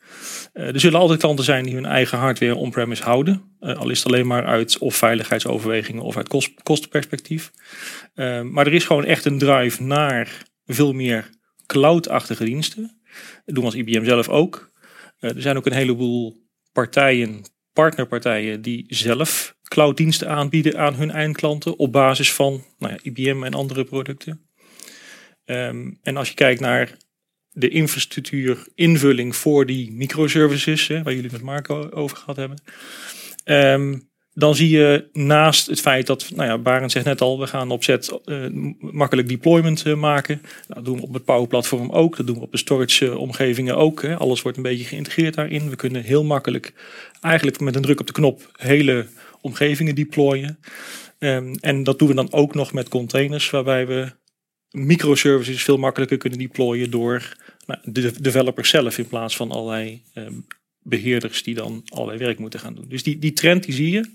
Uh, 0.54 0.66
er 0.66 0.80
zullen 0.80 1.00
altijd 1.00 1.20
klanten 1.20 1.44
zijn 1.44 1.64
die 1.64 1.74
hun 1.74 1.86
eigen 1.86 2.18
hardware 2.18 2.54
on-premise 2.54 3.02
houden. 3.02 3.56
Uh, 3.60 3.76
al 3.76 3.90
is 3.90 3.98
het 3.98 4.06
alleen 4.06 4.26
maar 4.26 4.44
uit 4.44 4.78
of 4.78 4.96
veiligheidsoverwegingen 4.96 6.02
of 6.02 6.16
uit 6.16 6.28
kost, 6.28 6.62
kostenperspectief. 6.62 7.50
Maar 8.42 8.66
er 8.66 8.72
is 8.72 8.84
gewoon 8.84 9.04
echt 9.04 9.24
een 9.24 9.38
drive 9.38 9.82
naar 9.82 10.42
veel 10.66 10.92
meer 10.92 11.30
cloud-achtige 11.66 12.44
diensten. 12.44 13.00
Dat 13.44 13.54
doen 13.54 13.64
we 13.64 13.70
als 13.70 13.74
IBM 13.74 14.04
zelf 14.04 14.28
ook. 14.28 14.70
er 15.18 15.42
zijn 15.42 15.56
ook 15.56 15.66
een 15.66 15.72
heleboel 15.72 16.36
partijen, 16.72 17.44
partnerpartijen, 17.72 18.62
die 18.62 18.84
zelf 18.88 19.56
clouddiensten 19.62 20.28
aanbieden 20.28 20.78
aan 20.78 20.94
hun 20.94 21.10
eindklanten 21.10 21.78
op 21.78 21.92
basis 21.92 22.32
van 22.32 22.64
nou 22.78 22.92
ja, 22.92 22.98
IBM 23.02 23.44
en 23.44 23.54
andere 23.54 23.84
producten. 23.84 24.47
Um, 25.50 25.98
en 26.02 26.16
als 26.16 26.28
je 26.28 26.34
kijkt 26.34 26.60
naar 26.60 26.96
de 27.50 27.68
infrastructuur 27.68 28.66
invulling 28.74 29.36
voor 29.36 29.66
die 29.66 29.92
microservices, 29.92 30.86
hè, 30.86 31.02
waar 31.02 31.14
jullie 31.14 31.32
met 31.32 31.42
Marco 31.42 31.88
over 31.90 32.16
gehad 32.16 32.36
hebben. 32.36 32.62
Um, 33.44 34.08
dan 34.32 34.54
zie 34.54 34.68
je 34.68 35.08
naast 35.12 35.66
het 35.66 35.80
feit 35.80 36.06
dat, 36.06 36.30
nou 36.34 36.48
ja, 36.48 36.58
Barend 36.58 36.92
zegt 36.92 37.04
net 37.04 37.20
al, 37.20 37.40
we 37.40 37.46
gaan 37.46 37.70
opzet 37.70 38.18
uh, 38.24 38.46
makkelijk 38.78 39.28
deployment 39.28 39.86
uh, 39.86 39.94
maken. 39.94 40.42
Dat 40.66 40.84
doen 40.84 40.96
we 40.96 41.02
op 41.02 41.14
het 41.14 41.24
Power 41.24 41.48
Platform 41.48 41.90
ook, 41.90 42.16
dat 42.16 42.26
doen 42.26 42.36
we 42.36 42.42
op 42.42 42.52
de 42.52 42.58
storage 42.58 43.04
uh, 43.04 43.16
omgevingen 43.16 43.76
ook. 43.76 44.02
Hè. 44.02 44.16
Alles 44.16 44.42
wordt 44.42 44.56
een 44.56 44.62
beetje 44.62 44.84
geïntegreerd 44.84 45.34
daarin. 45.34 45.70
We 45.70 45.76
kunnen 45.76 46.02
heel 46.02 46.24
makkelijk, 46.24 46.72
eigenlijk 47.20 47.60
met 47.60 47.76
een 47.76 47.82
druk 47.82 48.00
op 48.00 48.06
de 48.06 48.12
knop, 48.12 48.50
hele 48.52 49.06
omgevingen 49.40 49.94
deployen. 49.94 50.58
Um, 51.18 51.54
en 51.60 51.82
dat 51.82 51.98
doen 51.98 52.08
we 52.08 52.14
dan 52.14 52.32
ook 52.32 52.54
nog 52.54 52.72
met 52.72 52.88
containers, 52.88 53.50
waarbij 53.50 53.86
we 53.86 54.12
microservices 54.70 55.62
veel 55.62 55.76
makkelijker 55.76 56.16
kunnen 56.16 56.38
deployen 56.38 56.90
door 56.90 57.36
nou, 57.66 57.80
de 57.82 58.20
developers 58.20 58.70
zelf 58.70 58.98
in 58.98 59.08
plaats 59.08 59.36
van 59.36 59.50
allerlei 59.50 60.02
um, 60.14 60.46
beheerders 60.82 61.42
die 61.42 61.54
dan 61.54 61.82
allerlei 61.88 62.18
werk 62.18 62.38
moeten 62.38 62.60
gaan 62.60 62.74
doen. 62.74 62.88
Dus 62.88 63.02
die, 63.02 63.18
die 63.18 63.32
trend 63.32 63.64
die 63.64 63.74
zie 63.74 63.90
je. 63.90 64.10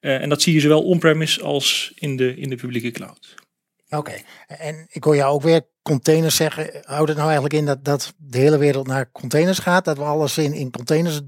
Uh, 0.00 0.22
en 0.22 0.28
dat 0.28 0.42
zie 0.42 0.54
je 0.54 0.60
zowel 0.60 0.82
on-premise 0.82 1.42
als 1.42 1.92
in 1.94 2.16
de, 2.16 2.36
in 2.36 2.48
de 2.48 2.56
publieke 2.56 2.90
cloud. 2.90 3.34
Oké, 3.88 3.96
okay. 3.96 4.24
en 4.46 4.86
ik 4.90 5.04
hoor 5.04 5.16
jou 5.16 5.34
ook 5.34 5.42
weer 5.42 5.66
containers 5.82 6.36
zeggen. 6.36 6.70
Houdt 6.82 7.08
het 7.08 7.16
nou 7.16 7.30
eigenlijk 7.30 7.54
in 7.54 7.66
dat, 7.66 7.84
dat 7.84 8.14
de 8.16 8.38
hele 8.38 8.58
wereld 8.58 8.86
naar 8.86 9.12
containers 9.12 9.58
gaat? 9.58 9.84
Dat 9.84 9.96
we 9.96 10.02
alles 10.02 10.38
in, 10.38 10.52
in 10.52 10.70
containers 10.70 11.20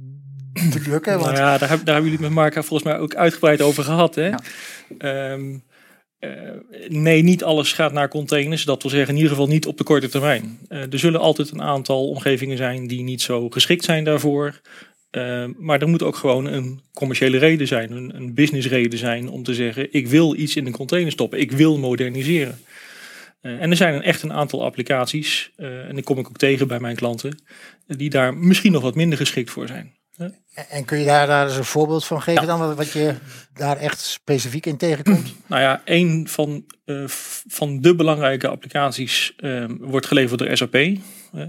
drukken? 0.71 1.19
Want... 1.19 1.33
Nou 1.33 1.37
ja, 1.37 1.59
daar, 1.59 1.69
daar 1.69 1.95
hebben 1.95 2.05
jullie 2.05 2.21
met 2.21 2.31
Mark 2.31 2.53
volgens 2.53 2.83
mij 2.83 2.99
ook 2.99 3.15
uitgebreid 3.15 3.61
over 3.61 3.85
gehad. 3.85 4.15
Hè? 4.15 4.31
Ja. 4.99 5.33
Um, 5.33 5.63
uh, 6.21 6.31
nee, 6.89 7.23
niet 7.23 7.45
alles 7.45 7.73
gaat 7.73 7.93
naar 7.93 8.09
containers. 8.09 8.65
Dat 8.65 8.83
wil 8.83 8.91
zeggen 8.91 9.11
in 9.11 9.17
ieder 9.17 9.31
geval 9.31 9.49
niet 9.49 9.67
op 9.67 9.79
de 9.79 9.85
korte 9.85 10.09
termijn. 10.09 10.59
Uh, 10.69 10.93
er 10.93 10.99
zullen 10.99 11.21
altijd 11.21 11.51
een 11.51 11.63
aantal 11.63 12.09
omgevingen 12.09 12.57
zijn 12.57 12.87
die 12.87 13.03
niet 13.03 13.23
zo 13.23 13.51
geschikt 13.51 13.85
zijn 13.85 14.05
daarvoor. 14.05 14.61
Uh, 15.11 15.45
maar 15.57 15.81
er 15.81 15.89
moet 15.89 16.03
ook 16.03 16.17
gewoon 16.17 16.47
een 16.47 16.81
commerciële 16.93 17.39
reden 17.39 17.67
zijn, 17.67 17.93
een, 17.93 18.17
een 18.17 18.35
business 18.35 18.69
reden 18.69 18.99
zijn 18.99 19.29
om 19.29 19.43
te 19.43 19.55
zeggen: 19.55 19.93
ik 19.93 20.09
wil 20.09 20.37
iets 20.37 20.57
in 20.57 20.67
een 20.67 20.73
container 20.73 21.13
stoppen, 21.13 21.41
ik 21.41 21.53
wil 21.53 21.79
moderniseren. 21.79 22.59
Eh, 23.41 23.61
en 23.61 23.71
er 23.71 23.77
zijn 23.77 24.03
echt 24.03 24.23
een 24.23 24.33
aantal 24.33 24.65
applicaties, 24.65 25.53
eh, 25.57 25.89
en 25.89 25.95
die 25.95 26.05
kom 26.05 26.19
ik 26.19 26.29
ook 26.29 26.37
tegen 26.37 26.69
bij 26.69 26.81
mijn 26.81 26.97
klanten, 26.97 27.43
die 27.87 28.11
daar 28.11 28.37
misschien 28.37 28.73
nog 28.73 28.83
wat 28.83 28.95
minder 28.95 29.19
geschikt 29.19 29.51
voor 29.51 29.67
zijn. 29.67 29.97
En- 30.69 30.85
kun 30.85 30.99
je 30.99 31.05
daar, 31.05 31.27
daar 31.27 31.47
eens 31.47 31.57
een 31.57 31.65
voorbeeld 31.65 32.05
van 32.05 32.23
geven 32.23 32.41
Ja. 32.47 32.47
dan, 32.59 32.75
wat- 32.75 32.93
je 32.93 33.15
daar 33.55 33.77
echt 33.77 33.99
specifiek 34.01 34.67
in 34.67 34.77
tegenkomt? 34.77 35.35
Nou 35.47 35.63
ja, 35.63 35.83
een 35.85 36.27
van, 36.31 36.65
f- 37.07 37.45
van 37.49 37.81
de 37.81 37.95
belangrijke 37.95 38.49
applicaties 38.49 39.33
eh, 39.37 39.65
wordt 39.81 40.07
geleverd 40.07 40.39
door 40.39 40.57
SAP. 40.57 40.75
Eh, 40.75 40.99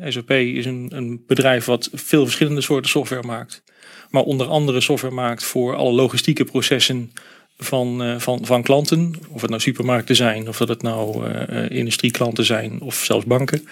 SAP 0.08 0.32
is 0.32 0.66
een, 0.66 0.92
een 0.96 1.24
bedrijf 1.28 1.66
wat 1.66 1.90
veel 1.94 2.24
verschillende 2.24 2.62
soorten 2.62 2.90
software 2.90 3.28
maakt. 3.28 3.64
Maar 4.10 4.24
onder 4.24 4.48
andere 4.48 4.82
software 4.82 5.14
maakt 5.16 5.44
voor 5.44 5.76
alle 5.76 5.92
logistieke 5.92 6.44
processen 6.46 7.12
van, 7.58 8.04
eh, 8.04 8.20
van, 8.20 8.46
van 8.46 8.64
klanten. 8.64 9.14
Of 9.30 9.42
het 9.42 9.50
nou 9.50 9.62
supermarkten 9.62 10.16
zijn, 10.16 10.48
of 10.48 10.58
dat 10.58 10.68
het 10.68 10.82
nou 10.82 11.30
industrieklanten 11.70 12.46
zijn, 12.46 12.82
of 12.82 12.96
zelfs 12.96 13.26
banken. 13.26 13.68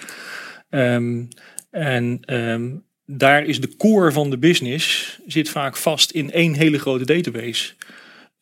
Ehm, 0.70 1.22
en 1.70 2.18
ehm, 2.24 2.70
daar 3.10 3.44
is 3.44 3.60
de 3.60 3.76
core 3.76 4.12
van 4.12 4.30
de 4.30 4.38
business 4.38 5.18
zit 5.26 5.48
vaak 5.48 5.76
vast 5.76 6.10
in 6.10 6.32
één 6.32 6.54
hele 6.54 6.78
grote 6.78 7.04
database 7.04 7.74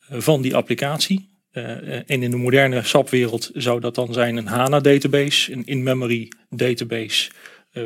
eh, 0.07 0.19
van 0.19 0.41
die 0.41 0.55
applicatie. 0.55 1.29
Eh, 1.51 1.63
eh, 1.71 2.03
en 2.07 2.23
in 2.23 2.31
de 2.31 2.37
moderne 2.37 2.83
SAP-wereld 2.83 3.49
zou 3.53 3.79
dat 3.79 3.95
dan 3.95 4.13
zijn 4.13 4.35
een 4.35 4.47
HANA-database, 4.47 5.51
een 5.51 5.65
in-memory 5.65 6.31
database, 6.49 7.31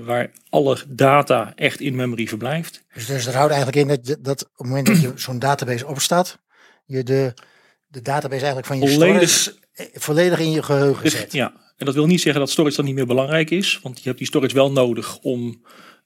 waar 0.03 0.31
alle 0.49 0.77
data 0.87 1.53
echt 1.55 1.79
in 1.79 1.95
memory 1.95 2.27
verblijft. 2.27 2.83
Dus, 2.93 3.05
dus 3.05 3.25
dat 3.25 3.33
houdt 3.33 3.53
eigenlijk 3.53 3.81
in 3.81 4.01
dat, 4.03 4.23
dat 4.23 4.43
op 4.43 4.57
het 4.57 4.67
moment 4.67 4.87
dat 4.87 5.01
je 5.01 5.11
zo'n 5.25 5.39
database 5.39 5.87
opstaat, 5.87 6.39
je 6.85 7.03
de, 7.03 7.33
de 7.87 8.01
database 8.01 8.45
eigenlijk 8.45 8.67
van 8.67 8.79
je 8.79 8.87
Volledig- 8.87 9.29
storage 9.29 9.59
volledig 9.93 10.39
in 10.39 10.51
je 10.51 10.63
geheugen 10.63 11.11
zet. 11.11 11.31
ja, 11.31 11.53
en 11.77 11.85
dat 11.85 11.95
wil 11.95 12.05
niet 12.05 12.21
zeggen 12.21 12.41
dat 12.41 12.49
storage 12.49 12.75
dan 12.75 12.85
niet 12.85 12.95
meer 12.95 13.05
belangrijk 13.05 13.49
is, 13.49 13.79
want 13.83 13.97
je 13.97 14.03
hebt 14.03 14.17
die 14.17 14.27
storage 14.27 14.55
wel 14.55 14.71
nodig 14.71 15.17
om 15.19 15.61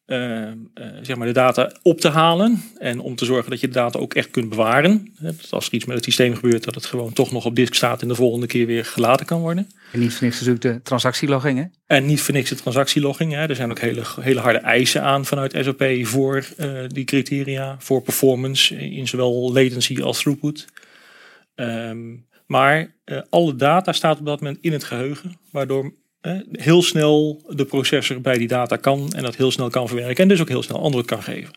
eh, 0.05 0.47
eh, 0.47 0.55
zeg 1.01 1.15
maar 1.15 1.27
de 1.27 1.33
data 1.33 1.71
op 1.81 1.99
te 1.99 2.09
halen 2.09 2.61
en 2.77 2.99
om 2.99 3.15
te 3.15 3.25
zorgen 3.25 3.49
dat 3.49 3.59
je 3.59 3.67
de 3.67 3.73
data 3.73 3.99
ook 3.99 4.13
echt 4.13 4.31
kunt 4.31 4.49
bewaren. 4.49 5.13
Dat 5.19 5.35
Als 5.49 5.67
er 5.67 5.73
iets 5.73 5.85
met 5.85 5.95
het 5.95 6.05
systeem 6.05 6.35
gebeurt, 6.35 6.63
dat 6.63 6.75
het 6.75 6.85
gewoon 6.85 7.13
toch 7.13 7.31
nog 7.31 7.45
op 7.45 7.55
disk 7.55 7.73
staat 7.73 8.01
en 8.01 8.07
de 8.07 8.15
volgende 8.15 8.47
keer 8.47 8.65
weer 8.65 8.85
geladen 8.85 9.25
kan 9.25 9.41
worden. 9.41 9.69
En 9.91 9.99
niet 9.99 10.13
voor 10.13 10.23
niks 10.23 10.39
natuurlijk 10.39 10.61
de 10.61 10.81
transactielogging, 10.81 11.59
hè? 11.59 11.65
En 11.85 12.05
niet 12.05 12.21
voor 12.21 12.33
niks 12.33 12.49
de 12.49 12.55
transactielogging. 12.55 13.33
Hè. 13.33 13.47
Er 13.47 13.55
zijn 13.55 13.71
ook 13.71 13.79
hele, 13.79 14.01
hele 14.19 14.39
harde 14.39 14.59
eisen 14.59 15.03
aan 15.03 15.25
vanuit 15.25 15.57
SAP 15.59 15.83
voor 16.01 16.45
eh, 16.57 16.69
die 16.87 17.05
criteria. 17.05 17.75
Voor 17.79 18.01
performance 18.01 18.75
in 18.75 19.07
zowel 19.07 19.53
latency 19.53 20.01
als 20.01 20.21
throughput. 20.21 20.65
Ehm, 21.55 22.15
maar 22.45 22.95
eh, 23.03 23.21
alle 23.29 23.55
data 23.55 23.91
staat 23.91 24.19
op 24.19 24.25
dat 24.25 24.41
moment 24.41 24.61
in 24.61 24.71
het 24.71 24.83
geheugen. 24.83 25.37
Waardoor 25.51 25.93
heel 26.51 26.81
snel 26.83 27.43
de 27.55 27.65
processor 27.65 28.21
bij 28.21 28.37
die 28.37 28.47
data 28.47 28.75
kan. 28.75 29.11
En 29.15 29.23
dat 29.23 29.35
heel 29.35 29.51
snel 29.51 29.69
kan 29.69 29.87
verwerken. 29.87 30.23
En 30.23 30.27
dus 30.29 30.41
ook 30.41 30.49
heel 30.49 30.63
snel 30.63 30.81
antwoord 30.81 31.05
kan 31.05 31.23
geven. 31.23 31.53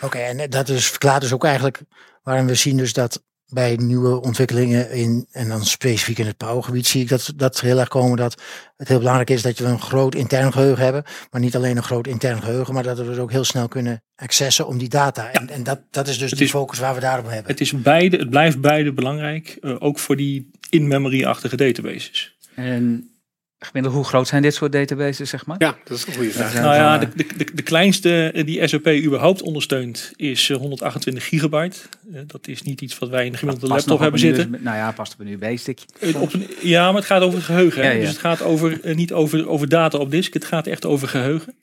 Oké, 0.00 0.18
en 0.18 0.50
dat 0.50 0.68
is, 0.68 0.86
verklaart 0.86 1.20
dus 1.20 1.32
ook 1.32 1.44
eigenlijk 1.44 1.80
waarom 2.22 2.46
we 2.46 2.54
zien 2.54 2.76
dus 2.76 2.92
dat 2.92 3.24
bij 3.48 3.76
nieuwe 3.76 4.20
ontwikkelingen 4.22 4.90
in, 4.90 5.26
en 5.30 5.48
dan 5.48 5.64
specifiek 5.64 6.18
in 6.18 6.26
het 6.26 6.36
powergebied 6.36 6.86
zie 6.86 7.02
ik 7.02 7.08
dat, 7.08 7.32
dat 7.36 7.60
heel 7.60 7.78
erg 7.78 7.88
komen 7.88 8.16
dat 8.16 8.42
het 8.76 8.88
heel 8.88 8.98
belangrijk 8.98 9.30
is 9.30 9.42
dat 9.42 9.58
we 9.58 9.64
een 9.64 9.80
groot 9.80 10.14
intern 10.14 10.52
geheugen 10.52 10.84
hebben. 10.84 11.04
Maar 11.30 11.40
niet 11.40 11.56
alleen 11.56 11.76
een 11.76 11.82
groot 11.82 12.06
intern 12.06 12.42
geheugen, 12.42 12.74
maar 12.74 12.82
dat 12.82 12.98
we 12.98 13.04
het 13.04 13.18
ook 13.18 13.30
heel 13.30 13.44
snel 13.44 13.68
kunnen 13.68 14.02
accessen 14.16 14.66
om 14.66 14.78
die 14.78 14.88
data. 14.88 15.30
En, 15.32 15.48
en 15.48 15.62
dat, 15.62 15.80
dat 15.90 16.08
is 16.08 16.18
dus 16.18 16.32
is- 16.32 16.50
focus 16.50 16.78
waar 16.78 16.94
we 16.94 17.00
daarop 17.00 17.26
hebben. 17.26 17.50
Het, 17.50 17.60
is 17.60 17.72
beide, 17.82 18.16
het 18.16 18.30
blijft 18.30 18.60
beide 18.60 18.92
belangrijk. 18.92 19.58
eh, 19.60 19.76
ook 19.78 19.98
voor 19.98 20.16
die 20.16 20.50
in-memory-achtige 20.70 21.56
databases. 21.56 22.36
En 22.54 23.10
gemiddeld, 23.58 23.94
hoe 23.94 24.04
groot 24.04 24.28
zijn 24.28 24.42
dit 24.42 24.54
soort 24.54 24.72
databases, 24.72 25.30
zeg 25.30 25.46
maar? 25.46 25.56
Ja, 25.58 25.76
dat 25.84 25.96
is 25.98 26.06
een 26.06 26.12
goede 26.14 26.30
vraag. 26.30 26.54
Nou 26.54 26.74
ja, 26.74 26.98
de, 26.98 27.08
de, 27.54 27.62
kleinste 27.62 28.30
eh, 28.34 28.44
die 28.46 28.66
SAP 28.66 28.86
überhaupt 28.88 29.42
ondersteunt 29.42 30.12
is 30.16 30.50
eh, 30.50 30.56
128 30.56 31.24
gigabyte. 31.28 31.76
Eh, 32.12 32.20
Dat 32.26 32.48
is 32.48 32.62
niet 32.62 32.80
iets 32.80 32.98
wat 32.98 33.08
wij 33.08 33.26
in 33.26 33.32
de 33.32 33.38
gemiddelde 33.38 33.68
Past 33.68 33.80
laptop 33.86 34.00
hebben 34.02 34.20
zitten. 34.20 34.54
USB 34.54 34.62
nou 34.64 34.76
ja, 34.76 34.92
past 34.92 35.12
op 35.12 35.20
een 35.20 35.28
USB-stick. 35.28 35.78
Eh, 36.00 36.20
Op 36.22 36.32
een, 36.32 36.46
ja, 36.62 36.86
maar 36.86 36.94
het 37.00 37.04
gaat 37.10 37.22
over 37.22 37.42
geheugen. 37.42 37.82
hè. 37.82 37.88
Ja, 37.88 37.94
ja. 37.94 38.00
Dus 38.00 38.08
het 38.08 38.18
gaat 38.18 38.42
over, 38.42 38.80
eh, 38.84 38.94
niet 38.94 39.12
over, 39.12 39.48
over 39.48 39.68
data 39.68 39.98
op 39.98 40.10
disk. 40.10 40.34
Het 40.34 40.44
gaat 40.44 40.66
echt 40.66 40.84
over 40.86 41.08
geheugen. 41.08 41.54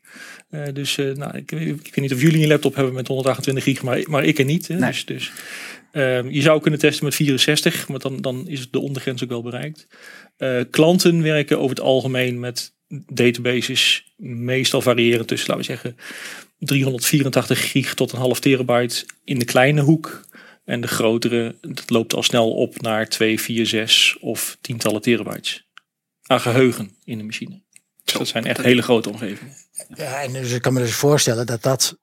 Eh, 0.50 0.62
dus 0.74 0.98
eh, 0.98 1.12
nou, 1.16 1.38
ik, 1.38 1.50
weet- 1.52 1.70
ik 1.70 1.96
weet 1.96 1.96
niet 1.96 2.14
of 2.14 2.22
jullie 2.22 2.42
een 2.42 2.48
laptop 2.48 2.76
hebben 2.76 2.94
met 2.94 3.08
128 3.08 3.64
gig, 3.64 3.82
maar, 3.84 4.00
maar 4.06 4.24
ik 4.24 4.40
er 4.40 4.46
niet. 4.46 4.68
Hè. 4.68 4.76
Nee. 4.76 4.90
Dus, 4.92 5.06
dus, 5.06 5.32
ehm, 5.94 6.30
je 6.30 6.42
zou 6.42 6.62
kunnen 6.62 6.80
testen 6.80 7.06
met 7.06 7.16
64, 7.16 7.88
maar 7.88 8.00
dan, 8.00 8.22
dan 8.22 8.48
is 8.48 8.72
de 8.72 8.80
ondergrens 8.80 9.24
ook 9.24 9.30
wel 9.30 9.42
bereikt. 9.42 9.88
Eh, 10.38 10.62
klanten 10.70 11.22
werken 11.22 11.58
over 11.58 11.70
het 11.70 11.86
algemeen 11.86 12.40
met 12.40 12.76
databases, 13.14 14.14
meestal 14.18 14.82
variëren 14.82 15.26
tussen, 15.26 15.50
laten 15.50 15.66
we 15.66 15.72
zeggen, 15.72 15.98
384 16.60 17.72
gig 17.72 17.94
tot 17.94 18.12
een 18.12 18.20
half 18.20 18.40
terabyte 18.40 19.06
in 19.24 19.40
de 19.40 19.46
kleine 19.46 19.82
hoek. 19.82 20.32
En 20.66 20.82
de 20.82 20.88
grotere, 20.88 21.56
dat 21.62 21.90
loopt 21.90 22.14
al 22.14 22.24
snel 22.24 22.52
op 22.52 22.82
naar 22.82 23.10
2, 23.10 23.40
4, 23.40 23.66
6 23.66 24.18
of 24.20 24.58
tientallen 24.62 25.02
terabytes 25.02 25.68
aan 26.24 26.40
geheugen 26.40 26.96
in 27.04 27.18
de 27.18 27.24
machine. 27.24 27.62
Dus 28.04 28.14
dat 28.14 28.28
zijn 28.28 28.46
echt 28.46 28.62
hele 28.62 28.82
grote 28.82 29.10
omgevingen. 29.10 29.54
Ja, 29.96 30.22
en 30.22 30.34
dus 30.34 30.52
ik 30.52 30.62
kan 30.62 30.74
me 30.74 30.80
dus 30.80 30.94
voorstellen 30.94 31.46
dat 31.46 31.64
dat 31.64 31.98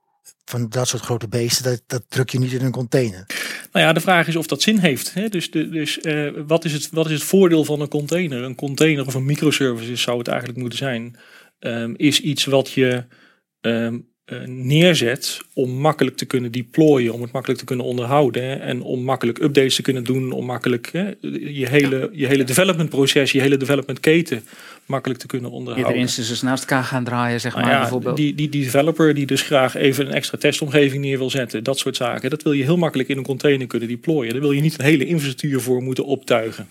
van 0.44 0.68
dat 0.68 0.88
soort 0.88 1.02
grote 1.02 1.28
beesten, 1.28 1.64
dat, 1.64 1.82
dat 1.86 2.02
druk 2.08 2.30
je 2.30 2.38
niet 2.38 2.52
in 2.52 2.64
een 2.64 2.70
container. 2.70 3.26
Nou 3.72 3.86
ja, 3.86 3.92
de 3.92 4.00
vraag 4.00 4.28
is 4.28 4.36
of 4.36 4.46
dat 4.46 4.62
zin 4.62 4.78
heeft. 4.78 5.14
Hè? 5.14 5.28
Dus, 5.28 5.50
de, 5.50 5.68
dus 5.68 6.00
eh, 6.00 6.30
wat, 6.46 6.64
is 6.64 6.72
het, 6.72 6.90
wat 6.90 7.06
is 7.06 7.12
het 7.12 7.22
voordeel 7.22 7.64
van 7.64 7.80
een 7.80 7.88
container? 7.88 8.42
Een 8.42 8.54
container 8.54 9.06
of 9.06 9.14
een 9.14 9.24
microservice 9.24 9.96
zou 9.96 10.18
het 10.18 10.28
eigenlijk 10.28 10.58
moeten 10.58 10.78
zijn. 10.78 11.16
ehm, 11.58 11.94
is 11.96 12.20
iets 12.20 12.44
wat 12.44 12.70
je 12.70 13.04
ehm, 13.60 13.94
eh, 13.94 14.00
neerzet 14.46 15.40
om 15.52 15.70
makkelijk 15.70 16.16
te 16.16 16.24
kunnen 16.24 16.52
deployen, 16.52 17.12
om 17.12 17.22
het 17.22 17.32
makkelijk 17.32 17.60
te 17.60 17.66
kunnen 17.66 17.86
onderhouden 17.86 18.42
hè, 18.42 18.54
en 18.54 18.82
om 18.82 19.02
makkelijk 19.02 19.38
updates 19.38 19.74
te 19.74 19.82
kunnen 19.82 20.04
doen, 20.04 20.32
om 20.32 20.44
makkelijk 20.46 20.88
hè, 20.92 21.10
je 21.50 21.68
hele, 21.68 22.10
je 22.12 22.26
hele 22.26 22.44
development 22.44 22.88
proces, 22.88 23.32
je 23.32 23.40
hele 23.40 23.56
development 23.56 24.00
keten 24.00 24.44
makkelijk 24.86 25.20
te 25.20 25.26
kunnen 25.26 25.50
onderhouden. 25.50 25.96
instances 26.00 26.42
naast 26.42 26.60
elkaar 26.60 26.84
gaan 26.84 27.04
draaien, 27.04 27.40
zeg 27.40 27.52
Nou 27.52 27.64
maar, 27.64 27.74
ja, 27.74 27.80
bijvoorbeeld. 27.80 28.16
die, 28.16 28.34
die, 28.34 28.48
die 28.48 28.62
developer 28.64 29.14
die 29.14 29.26
dus 29.26 29.42
graag 29.42 29.74
even 29.74 30.06
een 30.06 30.12
extra 30.12 30.38
testomgeving 30.38 31.02
neer 31.02 31.18
wil 31.18 31.30
zetten, 31.30 31.64
dat 31.64 31.78
soort 31.78 31.96
zaken, 31.96 32.30
dat 32.30 32.42
wil 32.42 32.52
je 32.52 32.64
heel 32.64 32.76
makkelijk 32.76 33.08
in 33.08 33.16
een 33.16 33.24
container 33.24 33.66
kunnen 33.66 33.88
deployen. 33.88 34.32
Daar 34.32 34.40
wil 34.40 34.52
je 34.52 34.60
niet 34.60 34.78
een 34.78 34.84
hele 34.84 35.06
infrastructuur 35.06 35.60
voor 35.60 35.82
moeten 35.82 36.04
optuigen. 36.04 36.68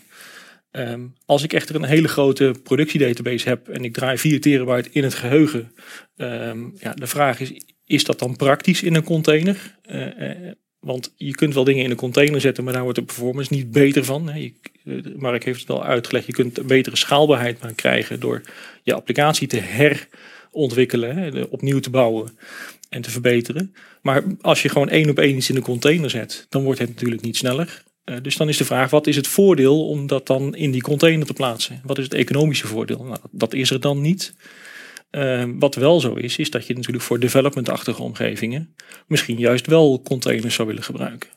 Ehm, 0.71 1.07
als 1.25 1.43
ik 1.43 1.53
echter 1.53 1.75
een 1.75 1.83
hele 1.83 2.07
grote 2.07 2.55
productiedatabase 2.63 3.49
heb 3.49 3.67
en 3.67 3.83
ik 3.83 3.93
draai 3.93 4.17
4 4.17 4.41
terabyte 4.41 4.89
in 4.91 5.03
het 5.03 5.13
geheugen, 5.13 5.71
ehm, 6.15 6.59
ja, 6.79 6.93
de 6.93 7.07
vraag 7.07 7.39
is, 7.39 7.53
is 7.85 8.03
dat 8.03 8.19
dan 8.19 8.35
praktisch 8.35 8.83
in 8.83 8.95
een 8.95 9.03
container? 9.03 9.77
Eh, 9.81 10.29
eh, 10.29 10.53
want 10.79 11.13
je 11.15 11.35
kunt 11.35 11.53
wel 11.53 11.63
dingen 11.63 11.83
in 11.83 11.89
een 11.89 11.95
container 11.95 12.41
zetten, 12.41 12.63
maar 12.63 12.73
daar 12.73 12.83
wordt 12.83 12.97
de 12.97 13.05
performance 13.05 13.53
niet 13.53 13.71
beter 13.71 14.05
van. 14.05 14.31
Je, 14.35 14.53
eh, 14.83 15.15
Mark 15.15 15.43
heeft 15.43 15.59
het 15.59 15.69
al 15.69 15.83
uitgelegd, 15.83 16.25
je 16.25 16.33
kunt 16.33 16.57
een 16.57 16.67
betere 16.67 16.95
schaalbaarheid 16.95 17.61
maar 17.61 17.73
krijgen 17.73 18.19
door 18.19 18.41
je 18.83 18.93
applicatie 18.93 19.47
te 19.47 19.59
herontwikkelen, 19.59 21.51
opnieuw 21.51 21.79
te 21.79 21.89
bouwen 21.89 22.37
en 22.89 23.01
te 23.01 23.11
verbeteren. 23.11 23.73
Maar 24.01 24.23
als 24.41 24.61
je 24.61 24.69
gewoon 24.69 24.89
één 24.89 25.09
op 25.09 25.19
één 25.19 25.35
iets 25.35 25.49
in 25.49 25.55
een 25.55 25.61
container 25.61 26.09
zet, 26.09 26.45
dan 26.49 26.63
wordt 26.63 26.79
het 26.79 26.89
natuurlijk 26.89 27.21
niet 27.21 27.37
sneller. 27.37 27.83
Eh, 28.09 28.15
dus 28.21 28.37
dan 28.37 28.49
is 28.49 28.57
de 28.57 28.65
vraag, 28.65 28.89
wat 28.89 29.07
is 29.07 29.15
het 29.15 29.27
voordeel 29.27 29.87
om 29.87 30.07
dat 30.07 30.27
dan 30.27 30.55
in 30.55 30.71
die 30.71 30.81
container 30.81 31.25
te 31.25 31.33
plaatsen? 31.33 31.81
Wat 31.83 31.97
is 31.97 32.03
het 32.03 32.13
economische 32.13 32.67
voordeel? 32.67 33.03
Nou, 33.03 33.17
dat 33.31 33.53
is 33.53 33.71
er 33.71 33.79
dan 33.79 34.01
niet. 34.01 34.33
Eh, 35.09 35.43
wat 35.59 35.75
wel 35.75 35.99
zo 35.99 36.13
is, 36.13 36.37
is 36.37 36.49
dat 36.49 36.67
je 36.67 36.75
natuurlijk 36.75 37.03
voor 37.03 37.19
developmentachtige 37.19 38.01
omgevingen 38.01 38.75
misschien 39.07 39.37
juist 39.37 39.67
wel 39.67 40.01
containers 40.01 40.55
zou 40.55 40.67
willen 40.67 40.83
gebruiken. 40.83 41.29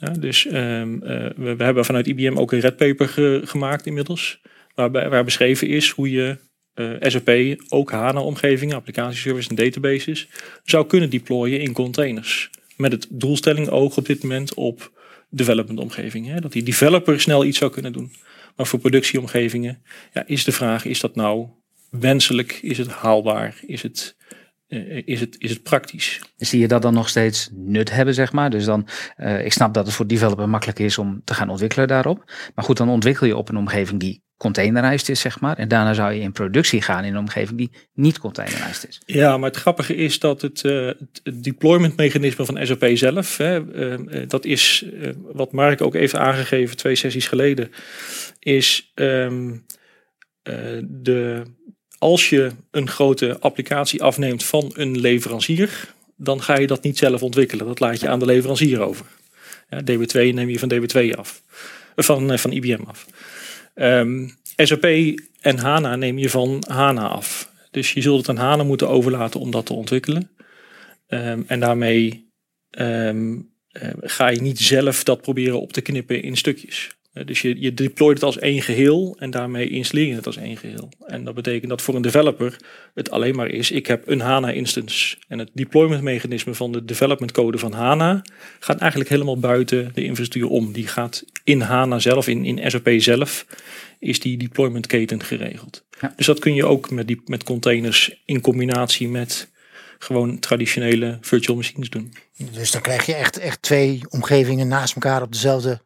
Ja, 0.00 0.10
dus 0.10 0.46
ehm, 0.46 1.02
eh, 1.02 1.30
we, 1.36 1.64
hebben 1.64 1.84
vanuit 1.84 2.06
IBM 2.06 2.36
ook 2.36 2.52
een 2.52 2.60
red 2.60 2.76
paper 2.76 3.08
ge- 3.08 3.40
gemaakt 3.44 3.86
inmiddels, 3.86 4.40
waarbij, 4.74 5.08
waar 5.08 5.24
beschreven 5.24 5.68
is 5.68 5.90
hoe 5.90 6.10
je 6.10 6.38
SAP, 7.00 7.30
ook 7.68 7.90
HANA-omgevingen, 7.90 8.76
applicatieservices 8.76 9.48
en 9.48 9.54
databases, 9.54 10.28
zou 10.64 10.86
kunnen 10.86 11.10
deployen 11.10 11.60
in 11.60 11.72
containers. 11.72 12.50
Met 12.76 12.92
het 12.92 13.06
doelstelling 13.10 13.68
oog 13.68 13.96
op 13.96 14.06
dit 14.06 14.22
moment 14.22 14.54
op 14.54 14.94
development 15.36 15.78
omgevingen. 15.78 16.34
Hè? 16.34 16.40
Dat 16.40 16.52
die 16.52 16.62
developer 16.62 17.20
snel 17.20 17.44
iets 17.44 17.58
zou 17.58 17.70
kunnen 17.70 17.92
doen. 17.92 18.12
Maar 18.56 18.66
voor 18.66 18.78
productieomgevingen 18.78 19.82
ja, 20.12 20.26
is 20.26 20.44
de 20.44 20.52
vraag, 20.52 20.84
is 20.84 21.00
dat 21.00 21.14
nou 21.14 21.48
wenselijk? 21.90 22.52
Is 22.52 22.78
het 22.78 22.88
haalbaar? 22.88 23.60
Is 23.66 23.82
het, 23.82 24.16
eh, 24.66 25.02
is 25.04 25.20
het, 25.20 25.36
is 25.38 25.50
het 25.50 25.62
praktisch? 25.62 26.20
Zie 26.36 26.60
je 26.60 26.68
dat 26.68 26.82
dan 26.82 26.94
nog 26.94 27.08
steeds 27.08 27.50
nut 27.52 27.90
hebben, 27.90 28.14
zeg 28.14 28.32
maar? 28.32 28.50
Dus 28.50 28.64
dan, 28.64 28.88
eh, 29.16 29.44
ik 29.44 29.52
snap 29.52 29.74
dat 29.74 29.86
het 29.86 29.94
voor 29.94 30.06
developer 30.06 30.48
makkelijk 30.48 30.78
is 30.78 30.98
om 30.98 31.20
te 31.24 31.34
gaan 31.34 31.48
ontwikkelen 31.48 31.88
daarop. 31.88 32.32
Maar 32.54 32.64
goed, 32.64 32.76
dan 32.76 32.88
ontwikkel 32.88 33.26
je 33.26 33.36
op 33.36 33.48
een 33.48 33.56
omgeving 33.56 34.00
die 34.00 34.22
containerized 34.36 35.08
is, 35.08 35.20
zeg 35.20 35.40
maar. 35.40 35.56
En 35.58 35.68
daarna 35.68 35.94
zou 35.94 36.12
je 36.12 36.20
in 36.20 36.32
productie 36.32 36.82
gaan 36.82 37.04
in 37.04 37.12
een 37.12 37.18
omgeving 37.18 37.58
die 37.58 37.70
niet 37.94 38.18
containerized 38.18 38.88
is. 38.88 39.00
Ja, 39.06 39.36
maar 39.36 39.48
het 39.48 39.58
grappige 39.58 39.94
is 39.94 40.18
dat 40.18 40.42
het, 40.42 40.62
het 40.62 41.44
deployment 41.44 41.96
mechanisme 41.96 42.44
van 42.44 42.66
SAP 42.66 42.90
zelf, 42.94 43.36
hè, 43.36 43.72
eh, 43.72 43.92
eh, 43.92 44.28
dat 44.28 44.44
is 44.44 44.84
wat 45.32 45.52
Mark 45.52 45.80
ook 45.80 45.94
even 45.94 46.20
aangegeven 46.20 46.76
twee 46.76 46.94
sessies 46.94 47.26
geleden, 47.26 47.70
is 48.38 48.92
eh, 48.94 49.30
de, 50.84 51.42
als 51.98 52.30
je 52.30 52.50
een 52.70 52.88
grote 52.88 53.38
applicatie 53.40 54.02
afneemt 54.02 54.44
van 54.44 54.72
een 54.74 54.98
leverancier, 54.98 55.94
dan 56.16 56.42
ga 56.42 56.58
je 56.58 56.66
dat 56.66 56.82
niet 56.82 56.98
zelf 56.98 57.22
ontwikkelen. 57.22 57.66
Dat 57.66 57.80
laat 57.80 58.00
je 58.00 58.08
aan 58.08 58.18
de 58.18 58.24
leverancier 58.24 58.80
over. 58.80 59.06
Ja, 59.68 59.80
DB2 59.80 60.34
neem 60.34 60.48
je 60.48 60.58
van 60.58 60.72
DB2 60.74 61.10
af. 61.18 61.42
Van, 61.96 62.38
van 62.38 62.52
IBM 62.52 62.82
af. 62.86 63.06
Ehm, 63.76 64.28
SAP 64.56 64.84
en 65.40 65.58
HANA 65.58 65.96
neem 65.96 66.18
je 66.18 66.30
van 66.30 66.64
HANA 66.68 67.08
af. 67.08 67.52
Dus 67.70 67.92
je 67.92 68.00
zult 68.00 68.26
het 68.26 68.28
aan 68.28 68.44
HANA 68.44 68.62
moeten 68.62 68.88
overlaten 68.88 69.40
om 69.40 69.50
dat 69.50 69.66
te 69.66 69.72
ontwikkelen. 69.72 70.30
Ehm, 71.06 71.42
en 71.46 71.60
daarmee 71.60 72.30
ehm, 72.70 73.36
eh, 73.68 73.90
ga 74.00 74.28
je 74.28 74.40
niet 74.40 74.58
zelf 74.58 75.04
dat 75.04 75.20
proberen 75.20 75.60
op 75.60 75.72
te 75.72 75.80
knippen 75.80 76.22
in 76.22 76.36
stukjes. 76.36 76.96
Eh, 77.16 77.26
dus 77.26 77.42
je, 77.42 77.60
je 77.60 77.74
deployt 77.74 78.14
het 78.14 78.22
als 78.22 78.38
één 78.38 78.62
geheel 78.62 79.16
en 79.18 79.30
daarmee 79.30 79.68
installeer 79.68 80.06
je 80.06 80.14
het 80.14 80.26
als 80.26 80.36
één 80.36 80.56
geheel. 80.56 80.88
En 81.06 81.24
dat 81.24 81.34
betekent 81.34 81.70
dat 81.70 81.82
voor 81.82 81.94
een 81.94 82.02
developer 82.02 82.56
het 82.94 83.10
alleen 83.10 83.34
maar 83.34 83.48
is, 83.48 83.70
ik 83.70 83.86
heb 83.86 84.08
een 84.08 84.20
HANA 84.20 84.50
instance. 84.50 85.16
En 85.28 85.38
het 85.38 85.50
deployment 85.52 86.02
mechanisme 86.02 86.54
van 86.54 86.72
de 86.72 86.84
development 86.84 87.32
code 87.32 87.58
van 87.58 87.72
HANA 87.72 88.22
gaat 88.58 88.78
eigenlijk 88.78 89.10
helemaal 89.10 89.38
buiten 89.38 89.90
de 89.94 90.04
infrastructuur 90.04 90.50
om. 90.50 90.72
Die 90.72 90.86
gaat 90.86 91.24
in 91.44 91.60
HANA 91.60 91.98
zelf, 91.98 92.28
in, 92.28 92.44
in 92.44 92.70
SAP 92.70 92.88
zelf, 92.96 93.46
is 93.98 94.20
die 94.20 94.36
deployment 94.36 94.86
keten 94.86 95.22
geregeld. 95.22 95.84
Ja. 96.00 96.12
Dus 96.16 96.26
dat 96.26 96.38
kun 96.38 96.54
je 96.54 96.66
ook 96.66 96.90
met, 96.90 97.06
die, 97.06 97.20
met 97.24 97.44
containers 97.44 98.22
in 98.24 98.40
combinatie 98.40 99.08
met 99.08 99.50
gewoon 99.98 100.38
traditionele 100.38 101.18
virtual 101.20 101.56
machines 101.56 101.90
doen. 101.90 102.12
Dus 102.52 102.70
dan 102.70 102.80
krijg 102.80 103.06
je 103.06 103.14
echt, 103.14 103.38
echt 103.38 103.62
twee 103.62 104.00
omgevingen 104.08 104.68
naast 104.68 104.94
elkaar 104.94 105.22
op 105.22 105.32
dezelfde 105.32 105.80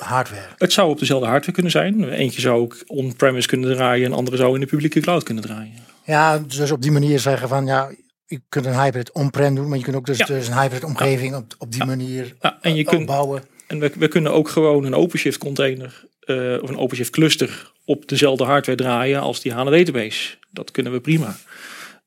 hardware. 0.00 0.48
Het 0.56 0.72
zou 0.72 0.90
op 0.90 0.98
dezelfde 0.98 1.26
hardware 1.26 1.52
kunnen 1.52 1.72
zijn. 1.72 2.08
Eentje 2.08 2.40
zou 2.40 2.60
ook 2.60 2.82
on-premise 2.86 3.48
kunnen 3.48 3.74
draaien 3.74 4.06
en 4.06 4.12
andere 4.12 4.36
zou 4.36 4.54
in 4.54 4.60
de 4.60 4.66
publieke 4.66 5.00
cloud 5.00 5.22
kunnen 5.22 5.44
draaien. 5.44 5.86
Ja, 6.04 6.38
dus 6.38 6.70
op 6.70 6.82
die 6.82 6.90
manier 6.90 7.18
zeggen 7.18 7.48
van 7.48 7.66
ja, 7.66 7.90
je 8.26 8.40
kunt 8.48 8.66
een 8.66 8.80
hybrid 8.80 9.12
on-prem 9.12 9.54
doen, 9.54 9.68
maar 9.68 9.78
je 9.78 9.84
kunt 9.84 9.96
ook 9.96 10.06
dus, 10.06 10.18
Ja. 10.18 10.26
dus 10.26 10.48
een 10.48 10.58
hybrid 10.58 10.84
omgeving 10.84 11.34
op, 11.34 11.54
op 11.58 11.72
die 11.72 11.84
manier 11.84 12.34
en 12.60 12.74
je 12.74 12.84
eh, 12.84 12.88
kunt, 12.88 13.06
bouwen. 13.06 13.42
En 13.66 13.78
we, 13.78 13.92
we 13.98 14.08
kunnen 14.08 14.32
ook 14.32 14.48
gewoon 14.48 14.84
een 14.84 14.94
OpenShift 14.94 15.38
container 15.38 16.04
eh, 16.20 16.62
of 16.62 16.68
een 16.68 16.76
OpenShift 16.76 17.10
cluster 17.10 17.72
op 17.84 18.08
dezelfde 18.08 18.44
hardware 18.44 18.78
draaien 18.78 19.20
als 19.20 19.40
die 19.40 19.52
HANA 19.52 19.70
database. 19.70 20.36
Dat 20.50 20.70
kunnen 20.70 20.92
we 20.92 21.00
prima. 21.00 21.36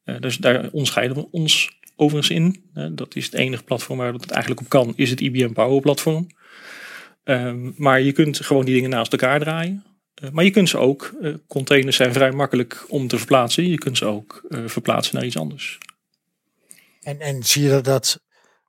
Eh, 0.03 0.15
dus 0.19 0.37
daar 0.37 0.69
onderscheiden 0.71 1.17
we 1.17 1.27
ons 1.31 1.79
overigens 1.95 2.29
in. 2.29 2.63
Dat 2.95 3.15
is 3.15 3.25
het 3.25 3.33
enige 3.33 3.63
platform 3.63 3.97
waar 3.97 4.11
dat 4.11 4.21
het 4.21 4.31
eigenlijk 4.31 4.61
op 4.61 4.69
kan, 4.69 4.93
is 4.95 5.09
het 5.09 5.21
IBM 5.21 5.53
Power 5.53 5.81
platform. 5.81 6.27
Ehm, 7.23 7.71
maar 7.75 8.01
je 8.01 8.11
kunt 8.11 8.45
gewoon 8.45 8.65
die 8.65 8.73
dingen 8.73 8.89
naast 8.89 9.11
elkaar 9.11 9.39
draaien. 9.39 9.91
Eh, 10.21 10.29
maar 10.29 10.43
je 10.43 10.51
kunt 10.51 10.69
ze 10.69 10.77
ook, 10.77 11.13
eh, 11.21 11.33
containers 11.47 11.95
zijn 11.95 12.13
vrij 12.13 12.31
makkelijk 12.31 12.85
om 12.87 13.07
te 13.07 13.17
verplaatsen. 13.17 13.69
Je 13.69 13.77
kunt 13.77 13.97
ze 13.97 14.05
ook 14.05 14.45
eh, 14.49 14.59
verplaatsen 14.65 15.15
naar 15.15 15.25
iets 15.25 15.37
anders. 15.37 15.77
En, 17.01 17.19
en 17.19 17.43
zie 17.43 17.63
je 17.63 17.81
dat, 17.81 18.19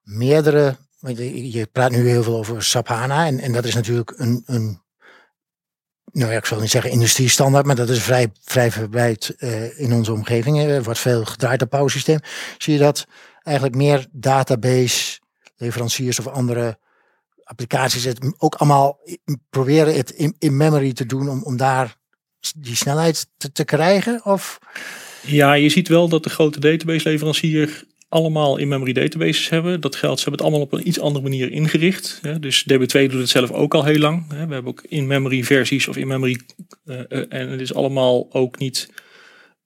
meerdere, 0.03 0.77
je, 1.01 1.69
praat 1.73 1.91
nu 1.91 2.09
heel 2.09 2.23
veel 2.23 2.37
over 2.37 2.63
SAP 2.63 2.89
HANA 2.89 3.27
en, 3.27 3.39
en 3.39 3.53
dat 3.53 3.65
is 3.65 3.75
natuurlijk 3.75 4.15
een, 4.17 4.43
een 4.47 4.81
nou 6.13 6.31
ja, 6.31 6.37
ik 6.37 6.45
zal 6.45 6.61
niet 6.61 6.71
zeggen 6.71 6.91
industriestandaard, 6.91 7.67
maar 7.67 7.77
dat 7.77 7.89
is 7.89 8.03
vrij, 8.03 8.33
vrij 8.41 8.71
verbreid 8.71 9.35
in 9.77 9.93
onze 9.93 10.13
omgeving. 10.13 10.59
Er 10.59 10.83
wordt 10.83 10.99
veel 10.99 11.25
gedraaid 11.25 11.63
op 11.63 11.71
Power 11.71 11.91
systeem. 11.91 12.19
Zie 12.59 12.73
je 12.73 12.79
dat 12.79 13.07
eigenlijk 13.43 13.77
meer 13.77 14.07
database 14.11 15.21
leveranciers 15.57 16.19
of 16.19 16.27
andere 16.27 16.79
applicaties 17.53 18.05
het 18.05 18.35
ook 18.39 18.55
allemaal 18.55 18.99
proberen 19.51 19.95
het 19.95 20.11
in, 20.11 20.35
in 20.39 20.57
memory 20.57 20.93
te 20.93 21.07
doen 21.07 21.29
om, 21.29 21.43
om 21.43 21.57
daar 21.57 21.97
die 22.57 22.77
snelheid 22.77 23.27
te, 23.37 23.53
te 23.53 23.65
krijgen? 23.65 24.25
Of 24.25 24.59
Ja, 25.27 25.53
je 25.53 25.69
ziet 25.69 25.89
wel 25.89 26.09
dat 26.09 26.25
de 26.25 26.31
grote 26.31 26.61
database 26.61 27.09
leverancier 27.09 27.85
allemaal 28.09 28.57
in-memory 28.57 28.93
databases 28.93 29.49
hebben. 29.49 29.81
Dat 29.81 29.97
geldt, 29.97 30.21
ze 30.21 30.29
hebben 30.29 30.45
het 30.45 30.53
allemaal 30.53 30.69
op 30.73 30.79
een 30.79 30.89
iets 30.89 31.01
andere 31.01 31.25
manier 31.25 31.51
ingericht. 31.51 32.21
Dus 32.41 32.67
DB2 32.73 33.11
doet 33.11 33.13
het 33.13 33.29
zelf 33.29 33.51
ook 33.51 33.75
al 33.75 33.85
heel 33.85 33.99
lang. 33.99 34.29
We 34.29 34.35
hebben 34.35 34.65
ook 34.65 34.83
in-memory 34.89 35.45
versies 35.45 35.89
of 35.89 35.97
in-memory. 35.97 36.41
eh, 36.85 37.01
eh, 37.09 37.27
en 37.29 37.49
het 37.49 37.61
is 37.61 37.75
allemaal 37.75 38.29
ook 38.33 38.59
niet... 38.59 38.89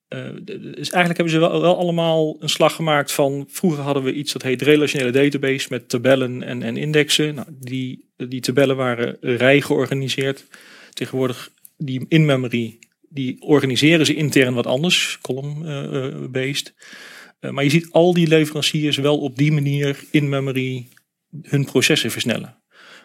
eh, 0.09 0.31
dus 0.45 0.91
eigenlijk 0.91 1.17
hebben 1.17 1.31
ze 1.31 1.39
wel, 1.39 1.61
wel 1.61 1.79
allemaal 1.79 2.37
een 2.41 2.49
slag 2.49 2.75
gemaakt 2.75 3.13
van... 3.13 3.47
Vroeger 3.49 3.83
hadden 3.83 4.03
we 4.03 4.13
iets 4.13 4.33
dat 4.33 4.43
heet 4.43 4.63
relationele 4.63 5.11
database 5.11 5.67
met 5.71 5.89
tabellen 5.89 6.43
en, 6.43 6.63
en 6.63 6.77
indexen. 6.77 7.35
Nou, 7.35 7.49
die, 7.51 8.11
die 8.17 8.41
tabellen 8.41 8.77
waren 8.77 9.17
rij 9.21 9.61
georganiseerd. 9.61 10.45
Tegenwoordig 10.93 11.51
die 11.77 12.05
in-memory 12.09 12.79
die 13.09 13.43
organiseren 13.43 14.07
ze 14.07 14.15
intern 14.15 14.55
wat 14.55 14.67
anders, 14.67 15.19
column-based. 15.21 16.75
Eh, 17.41 17.51
maar 17.51 17.65
je 17.65 17.71
ziet 17.71 17.91
al 17.91 18.15
die 18.15 18.27
leveranciers 18.27 18.97
wel 18.97 19.19
op 19.19 19.37
die 19.37 19.53
manier 19.53 20.05
in 20.11 20.29
memory 20.29 20.89
hun 21.43 21.65
processen 21.65 22.11
versnellen. 22.11 22.63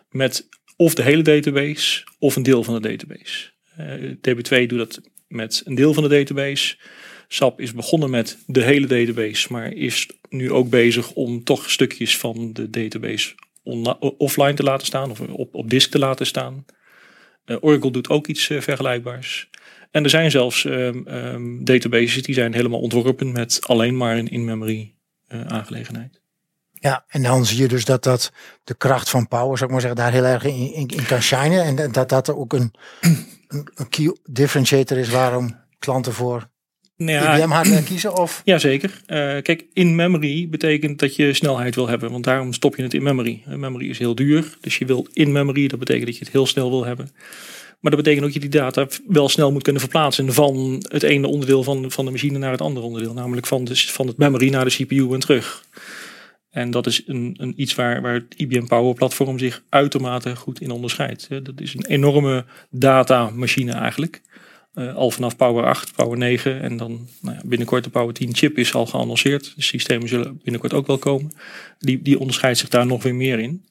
Met 0.10 0.50
of 0.76 0.94
de 0.94 1.04
hele 1.04 1.22
database 1.22 2.04
of 2.20 2.36
een 2.36 2.44
deel 2.44 2.64
van 2.64 2.82
de 2.82 2.90
database. 2.90 3.52
Eh, 3.76 4.12
DB2 4.12 4.66
doet 4.68 4.78
dat 4.78 5.02
met 5.32 5.62
een 5.65 5.76
deel 5.76 5.94
van 5.94 6.04
de 6.04 6.10
database. 6.10 6.78
SAP 7.28 7.62
is 7.62 7.74
begonnen 7.74 8.10
met 8.10 8.38
de 8.46 8.63
hele 8.63 8.88
database, 8.88 9.48
maar 9.52 9.74
is 9.74 10.10
nu 10.30 10.52
ook 10.52 10.70
bezig 10.70 11.12
om 11.12 11.44
toch 11.44 11.70
stukjes 11.70 12.17
van 12.17 12.54
de 12.54 12.70
database 12.70 13.36
offline 14.17 14.54
te 14.54 14.63
laten 14.63 14.88
staan 14.88 15.12
of 15.12 15.20
op, 15.20 15.56
op 15.56 15.70
disk 15.70 15.91
te 15.91 16.00
laten 16.00 16.26
staan. 16.26 16.65
Eh, 17.46 17.58
Oracle 17.60 17.91
doet 17.91 18.10
ook 18.10 18.28
iets 18.28 18.50
eh, 18.50 18.62
vergelijkbaars. 18.62 19.50
En 19.91 20.04
er 20.04 20.10
zijn 20.10 20.32
zelfs 20.32 20.65
ehm, 20.65 21.08
ehm, 21.08 21.63
databases 21.63 22.24
die 22.24 22.36
zijn 22.36 22.54
helemaal 22.54 22.80
ontworpen 22.80 23.32
met 23.32 23.60
alleen 23.67 23.98
maar 23.98 24.17
een 24.17 24.28
in-memory 24.30 24.96
eh, 25.28 25.46
aangelegenheid. 25.46 26.22
Ja, 26.72 27.06
en 27.08 27.24
dan 27.24 27.46
zie 27.46 27.62
je 27.62 27.67
dus 27.67 27.86
dat, 27.86 28.04
dat 28.04 28.32
de 28.63 28.76
kracht 28.76 29.10
van 29.10 29.28
Power, 29.28 29.58
zou 29.58 29.63
ik 29.63 29.72
maar 29.72 29.82
zeggen, 29.82 30.00
daar 30.00 30.12
heel 30.12 30.26
erg 30.26 30.44
in, 30.44 31.06
kan 31.08 31.22
shinen. 31.22 31.63
En 31.63 31.76
dat- 31.76 31.94
dat 31.94 32.10
dat 32.10 32.28
er 32.28 32.38
ook 32.38 32.54
een, 32.54 32.74
een, 33.52 33.90
key 33.90 34.16
differentiator 34.30 34.98
is 34.98 35.10
waarom 35.10 35.58
klanten 35.80 36.14
voor 36.14 36.50
Nou 36.98 37.12
ja, 37.12 37.38
IBM 37.38 37.50
hardware 37.50 37.84
kiezen. 37.84 38.18
Of 38.18 38.42
Jazeker. 38.46 39.02
Eh 39.06 39.18
kijk, 39.42 39.66
in-memory 39.74 40.50
betekent 40.50 41.00
dat 41.00 41.16
je 41.16 41.34
snelheid 41.34 41.76
wil 41.76 41.88
hebben, 41.88 42.12
want 42.12 42.24
daarom 42.24 42.54
stop 42.54 42.76
je 42.76 42.84
het 42.84 42.94
in 42.94 43.04
memory. 43.04 43.44
Eh, 43.46 43.56
memory 43.56 43.90
is 43.90 44.00
heel 44.00 44.16
duur, 44.16 44.58
dus 44.62 44.78
je 44.78 44.86
wil 44.86 45.08
in-memory, 45.14 45.68
dat 45.68 45.80
betekent 45.80 46.06
dat 46.06 46.18
je 46.18 46.24
het 46.24 46.34
heel 46.34 46.46
snel 46.46 46.70
wil 46.70 46.86
hebben. 46.86 47.10
Maar 47.80 47.92
dat 47.92 48.04
betekent 48.04 48.26
ook 48.26 48.34
dat 48.34 48.44
je 48.44 48.50
die 48.50 48.60
data 48.60 48.88
wel 49.08 49.30
snel 49.30 49.52
moet 49.52 49.64
kunnen 49.64 49.82
verplaatsen 49.82 50.34
van 50.34 50.86
het 50.90 51.04
ene 51.04 51.28
onderdeel 51.28 51.64
van, 51.64 51.92
van 51.92 52.06
de 52.06 52.12
machine 52.12 52.38
naar 52.38 52.52
het 52.52 52.62
andere 52.62 52.86
onderdeel. 52.86 53.14
Namelijk 53.14 53.48
van, 53.48 53.64
de, 53.64 53.76
van 53.76 54.08
het 54.08 54.18
memory 54.18 54.50
naar 54.50 54.66
de 54.66 54.72
CPU 54.72 55.14
en 55.14 55.20
terug. 55.20 55.66
En 56.52 56.72
dat 56.72 56.88
is 56.88 57.02
een, 57.06 57.36
een 57.38 57.62
iets 57.62 57.76
waar, 57.76 58.02
waar 58.02 58.14
het 58.14 58.34
IBM 58.38 58.66
Power 58.66 58.94
Platform 58.94 59.40
zich 59.40 59.64
uitermate 59.70 60.36
goed 60.36 60.62
in 60.62 60.72
onderscheidt. 60.72 61.28
Dat 61.30 61.62
is 61.62 61.74
een 61.74 61.86
enorme 61.86 62.46
datamachine 62.70 63.72
eigenlijk. 63.72 64.22
Eh, 64.74 64.96
al 64.96 65.12
vanaf 65.12 65.36
Power 65.36 65.66
8, 65.66 65.96
Power 65.96 66.18
9 66.18 66.62
en 66.62 66.78
dan 66.78 67.08
nou 67.22 67.36
ja, 67.36 67.42
binnenkort 67.46 67.84
de 67.84 67.90
Power 67.90 68.14
10 68.14 68.36
chip 68.36 68.58
is 68.58 68.74
al 68.74 68.86
geannonceerd. 68.86 69.54
De 69.56 69.62
systemen 69.62 70.08
zullen 70.08 70.40
binnenkort 70.44 70.74
ook 70.74 70.88
wel 70.88 70.98
komen. 70.98 71.32
Die, 71.80 72.02
die 72.02 72.20
onderscheidt 72.20 72.58
zich 72.58 72.70
daar 72.70 72.86
nog 72.86 73.04
weer 73.04 73.16
meer 73.16 73.40
in. 73.40 73.66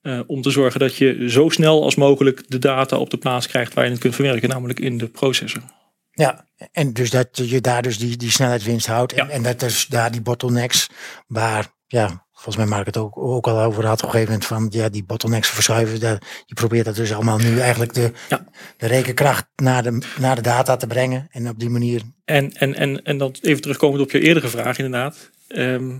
Eh, 0.00 0.20
om 0.26 0.42
te 0.42 0.50
zorgen 0.50 0.80
dat 0.80 0.96
je 0.96 1.30
zo 1.30 1.48
snel 1.48 1.82
als 1.82 1.94
mogelijk 1.94 2.42
de 2.48 2.58
data 2.58 2.96
op 2.96 3.10
de 3.10 3.16
plaats 3.16 3.46
krijgt 3.46 3.74
waar 3.74 3.84
je 3.84 3.90
het 3.90 4.00
kunt 4.00 4.14
verwerken, 4.14 4.48
namelijk 4.48 4.80
in 4.80 4.98
de 4.98 5.08
processor. 5.08 5.62
ja, 6.10 6.46
en 6.72 6.92
dus 6.92 7.10
dat 7.10 7.28
je 7.32 7.60
daar 7.60 7.82
dus 7.82 7.98
die, 7.98 8.16
die 8.16 8.30
snelheidswinst 8.30 8.86
houdt. 8.86 9.12
En, 9.12 9.26
Ja. 9.26 9.32
en 9.32 9.42
dat 9.42 9.60
dus 9.60 9.86
daar 9.86 10.10
die 10.10 10.20
bottlenecks, 10.22 10.88
waar, 11.26 11.76
ja, 11.88 12.26
volgens 12.32 12.56
mij 12.56 12.66
Mark 12.66 12.86
het 12.86 12.96
ook, 12.96 13.16
ook 13.18 13.46
al 13.46 13.60
over 13.60 13.86
had 13.86 13.98
op 13.98 14.04
een 14.04 14.10
gegeven 14.10 14.32
moment 14.32 14.48
van, 14.48 14.80
ja, 14.80 14.88
die 14.88 15.04
bottlenecks 15.04 15.48
verschuiven. 15.48 16.00
Dat, 16.00 16.24
je 16.46 16.54
probeert 16.54 16.84
dat 16.84 16.96
dus 16.96 17.12
allemaal 17.12 17.38
nu 17.38 17.58
eigenlijk 17.58 17.94
de, 17.94 18.12
Ja. 18.28 18.44
de 18.76 18.86
rekenkracht 18.86 19.46
naar 19.56 19.82
de, 19.82 19.98
naar 20.20 20.36
de 20.36 20.42
data 20.42 20.76
te 20.76 20.86
brengen. 20.86 21.26
En 21.30 21.48
op 21.48 21.58
die 21.58 21.68
manier, 21.68 22.02
En, 22.24 22.52
en, 22.52 22.74
en, 22.74 23.02
en 23.02 23.18
dan 23.18 23.34
even 23.40 23.62
terugkomend 23.62 24.02
op 24.02 24.10
je 24.10 24.20
eerdere 24.20 24.48
vraag 24.48 24.78
inderdaad. 24.78 25.30
Ehm, 25.48 25.96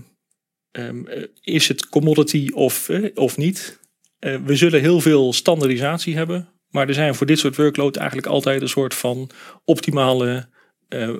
ehm, 0.71 1.05
eh, 1.05 1.23
is 1.41 1.67
het 1.67 1.89
commodity 1.89 2.49
of, 2.53 2.89
eh, 2.89 3.09
of 3.13 3.37
niet? 3.37 3.79
Eh, 4.19 4.35
we 4.45 4.55
zullen 4.55 4.81
heel 4.81 4.99
veel 5.01 5.33
standaardisatie 5.33 6.15
hebben. 6.15 6.49
Maar 6.69 6.87
er 6.87 6.93
zijn 6.93 7.15
voor 7.15 7.25
dit 7.25 7.39
soort 7.39 7.55
workload 7.55 7.95
eigenlijk 7.95 8.27
altijd 8.27 8.61
een 8.61 8.69
soort 8.69 8.93
van 8.93 9.29
optimale 9.65 10.49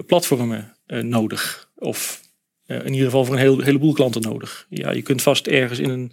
platformen 0.06 0.78
nodig. 0.88 1.70
Of 1.76 2.22
in 2.70 2.92
ieder 2.92 3.06
geval 3.06 3.26
voor 3.26 3.34
een 3.34 3.42
heel, 3.42 3.60
heleboel 3.60 3.94
klanten 3.94 4.22
nodig. 4.22 4.66
Ja, 4.70 4.92
je 4.92 5.02
kunt 5.02 5.22
vast 5.22 5.48
ergens 5.48 5.80
in 5.80 5.90
een, 5.90 6.12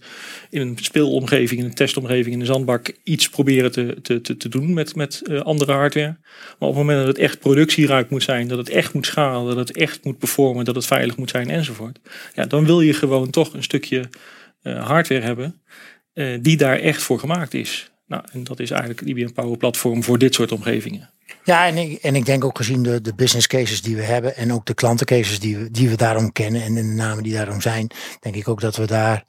in 0.50 0.60
een 0.60 0.78
speelomgeving, 0.80 1.60
in 1.60 1.66
een 1.66 1.74
testomgeving, 1.74 2.34
in 2.34 2.40
een 2.40 2.46
zandbak 2.46 2.96
iets 3.02 3.28
proberen 3.28 3.72
te, 3.72 3.98
te, 4.02 4.36
te, 4.36 4.48
doen 4.48 4.74
met, 4.74 4.94
met 4.94 5.22
eh, 5.26 5.40
andere 5.40 5.72
hardware. 5.72 6.16
Maar 6.58 6.68
op 6.68 6.74
het 6.74 6.76
moment 6.76 6.98
dat 6.98 7.06
het 7.06 7.18
echt 7.18 7.38
productieruik 7.38 8.10
moet 8.10 8.22
zijn, 8.22 8.48
dat 8.48 8.58
het 8.58 8.68
echt 8.68 8.92
moet 8.92 9.06
schalen, 9.06 9.56
dat 9.56 9.68
het 9.68 9.76
echt 9.76 10.04
moet 10.04 10.18
performen, 10.18 10.64
dat 10.64 10.74
het 10.74 10.86
veilig 10.86 11.16
moet 11.16 11.30
zijn 11.30 11.50
enzovoort. 11.50 11.98
Ja, 12.34 12.44
dan 12.44 12.66
wil 12.66 12.80
je 12.80 12.92
gewoon 12.92 13.30
toch 13.30 13.54
een 13.54 13.62
stukje 13.62 14.08
eh, 14.62 14.86
hardware 14.86 15.24
hebben 15.24 15.62
eh, 16.12 16.38
die 16.40 16.56
daar 16.56 16.78
echt 16.78 17.02
voor 17.02 17.18
gemaakt 17.18 17.54
is. 17.54 17.90
Nou, 18.06 18.24
en 18.32 18.44
dat 18.44 18.60
is 18.60 18.70
eigenlijk 18.70 19.00
het 19.00 19.08
IBM 19.08 19.32
Power 19.32 19.56
Platform 19.56 20.02
voor 20.02 20.18
dit 20.18 20.34
soort 20.34 20.52
omgevingen. 20.52 21.10
Ja, 21.44 21.66
en 21.66 21.76
ik, 21.76 22.02
en 22.02 22.14
ik 22.14 22.26
denk 22.26 22.44
ook 22.44 22.56
gezien 22.56 22.82
de, 22.82 23.00
de 23.00 23.14
business 23.14 23.46
cases 23.46 23.82
die 23.82 23.96
we 23.96 24.02
hebben 24.02 24.36
en 24.36 24.52
ook 24.52 24.66
de 24.66 24.74
klantencases 24.74 25.40
die 25.40 25.58
we, 25.58 25.70
die 25.70 25.88
we 25.88 25.96
daarom 25.96 26.32
kennen 26.32 26.62
en 26.62 26.74
de 26.74 26.82
namen 26.82 27.22
die 27.22 27.32
daarom 27.32 27.60
zijn, 27.60 27.90
denk 28.20 28.34
ik 28.34 28.48
ook 28.48 28.60
dat 28.60 28.76
we 28.76 28.86
daar 28.86 29.24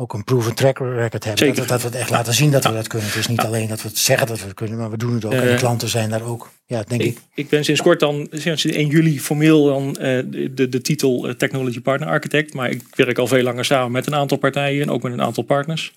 ook 0.00 0.12
een 0.12 0.24
proven 0.24 0.54
track 0.54 0.78
record 0.78 1.24
hebben. 1.24 1.38
Zeker. 1.46 1.54
Dat, 1.54 1.64
we- 1.64 1.66
dat 1.70 1.80
we 1.82 1.86
het 1.88 1.96
echt 1.96 2.10
laten 2.10 2.34
zien 2.34 2.50
dat 2.50 2.64
we 2.64 2.72
dat 2.72 2.86
kunnen. 2.88 3.08
Het 3.08 3.16
is 3.16 3.26
niet 3.26 3.40
alleen 3.40 3.68
dat 3.68 3.82
we 3.82 3.88
het 3.88 3.98
zeggen 3.98 4.26
dat 4.26 4.38
we 4.40 4.44
het 4.44 4.54
kunnen, 4.54 4.78
maar 4.78 4.90
we 4.90 4.96
doen 4.96 5.14
het 5.14 5.24
ook. 5.24 5.32
en 5.32 5.48
de 5.48 5.54
klanten 5.54 5.88
zijn 5.88 6.10
daar 6.10 6.22
ook, 6.22 6.50
ja, 6.66 6.82
denk 6.88 7.00
ik. 7.02 7.06
Ik, 7.06 7.18
ik 7.34 7.48
ben 7.48 7.64
sinds 7.64 7.82
kort 7.82 8.00
dan, 8.00 8.28
sinds 8.30 8.64
1 8.64 8.86
juli 8.88 9.20
formeel 9.20 9.64
dan 9.64 9.96
eh, 9.96 10.22
de, 10.26 10.54
de, 10.54 10.68
de 10.68 10.80
titel 10.80 11.28
eh, 11.28 11.34
Technology 11.34 11.80
Partner 11.80 12.08
Architect. 12.08 12.54
Maar 12.54 12.70
ik 12.70 12.82
werk 12.94 13.18
al 13.18 13.26
veel 13.26 13.42
langer 13.42 13.64
samen 13.64 13.92
met 13.92 14.06
een 14.06 14.14
aantal 14.14 14.36
partijen 14.38 14.82
en 14.82 14.90
ook 14.90 15.02
met 15.02 15.12
een 15.12 15.22
aantal 15.22 15.42
partners. 15.42 15.92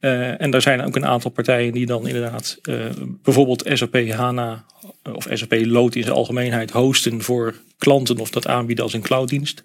Eh, 0.00 0.40
en 0.40 0.50
daar 0.50 0.62
zijn 0.62 0.82
ook 0.84 0.96
een 0.96 1.06
aantal 1.06 1.30
partijen 1.30 1.72
die 1.72 1.86
dan 1.86 2.06
inderdaad 2.06 2.58
bijvoorbeeld 3.22 3.68
SAP 3.72 3.94
HANA 4.08 4.64
of 5.12 5.26
SAP 5.32 5.52
Load 5.64 5.94
in 5.94 6.02
zijn 6.02 6.14
algemeenheid 6.14 6.70
hosten 6.70 7.22
voor 7.22 7.54
klanten 7.78 8.18
of 8.18 8.30
dat 8.30 8.46
aanbieden 8.46 8.84
als 8.84 8.92
een 8.94 9.02
clouddienst. 9.02 9.64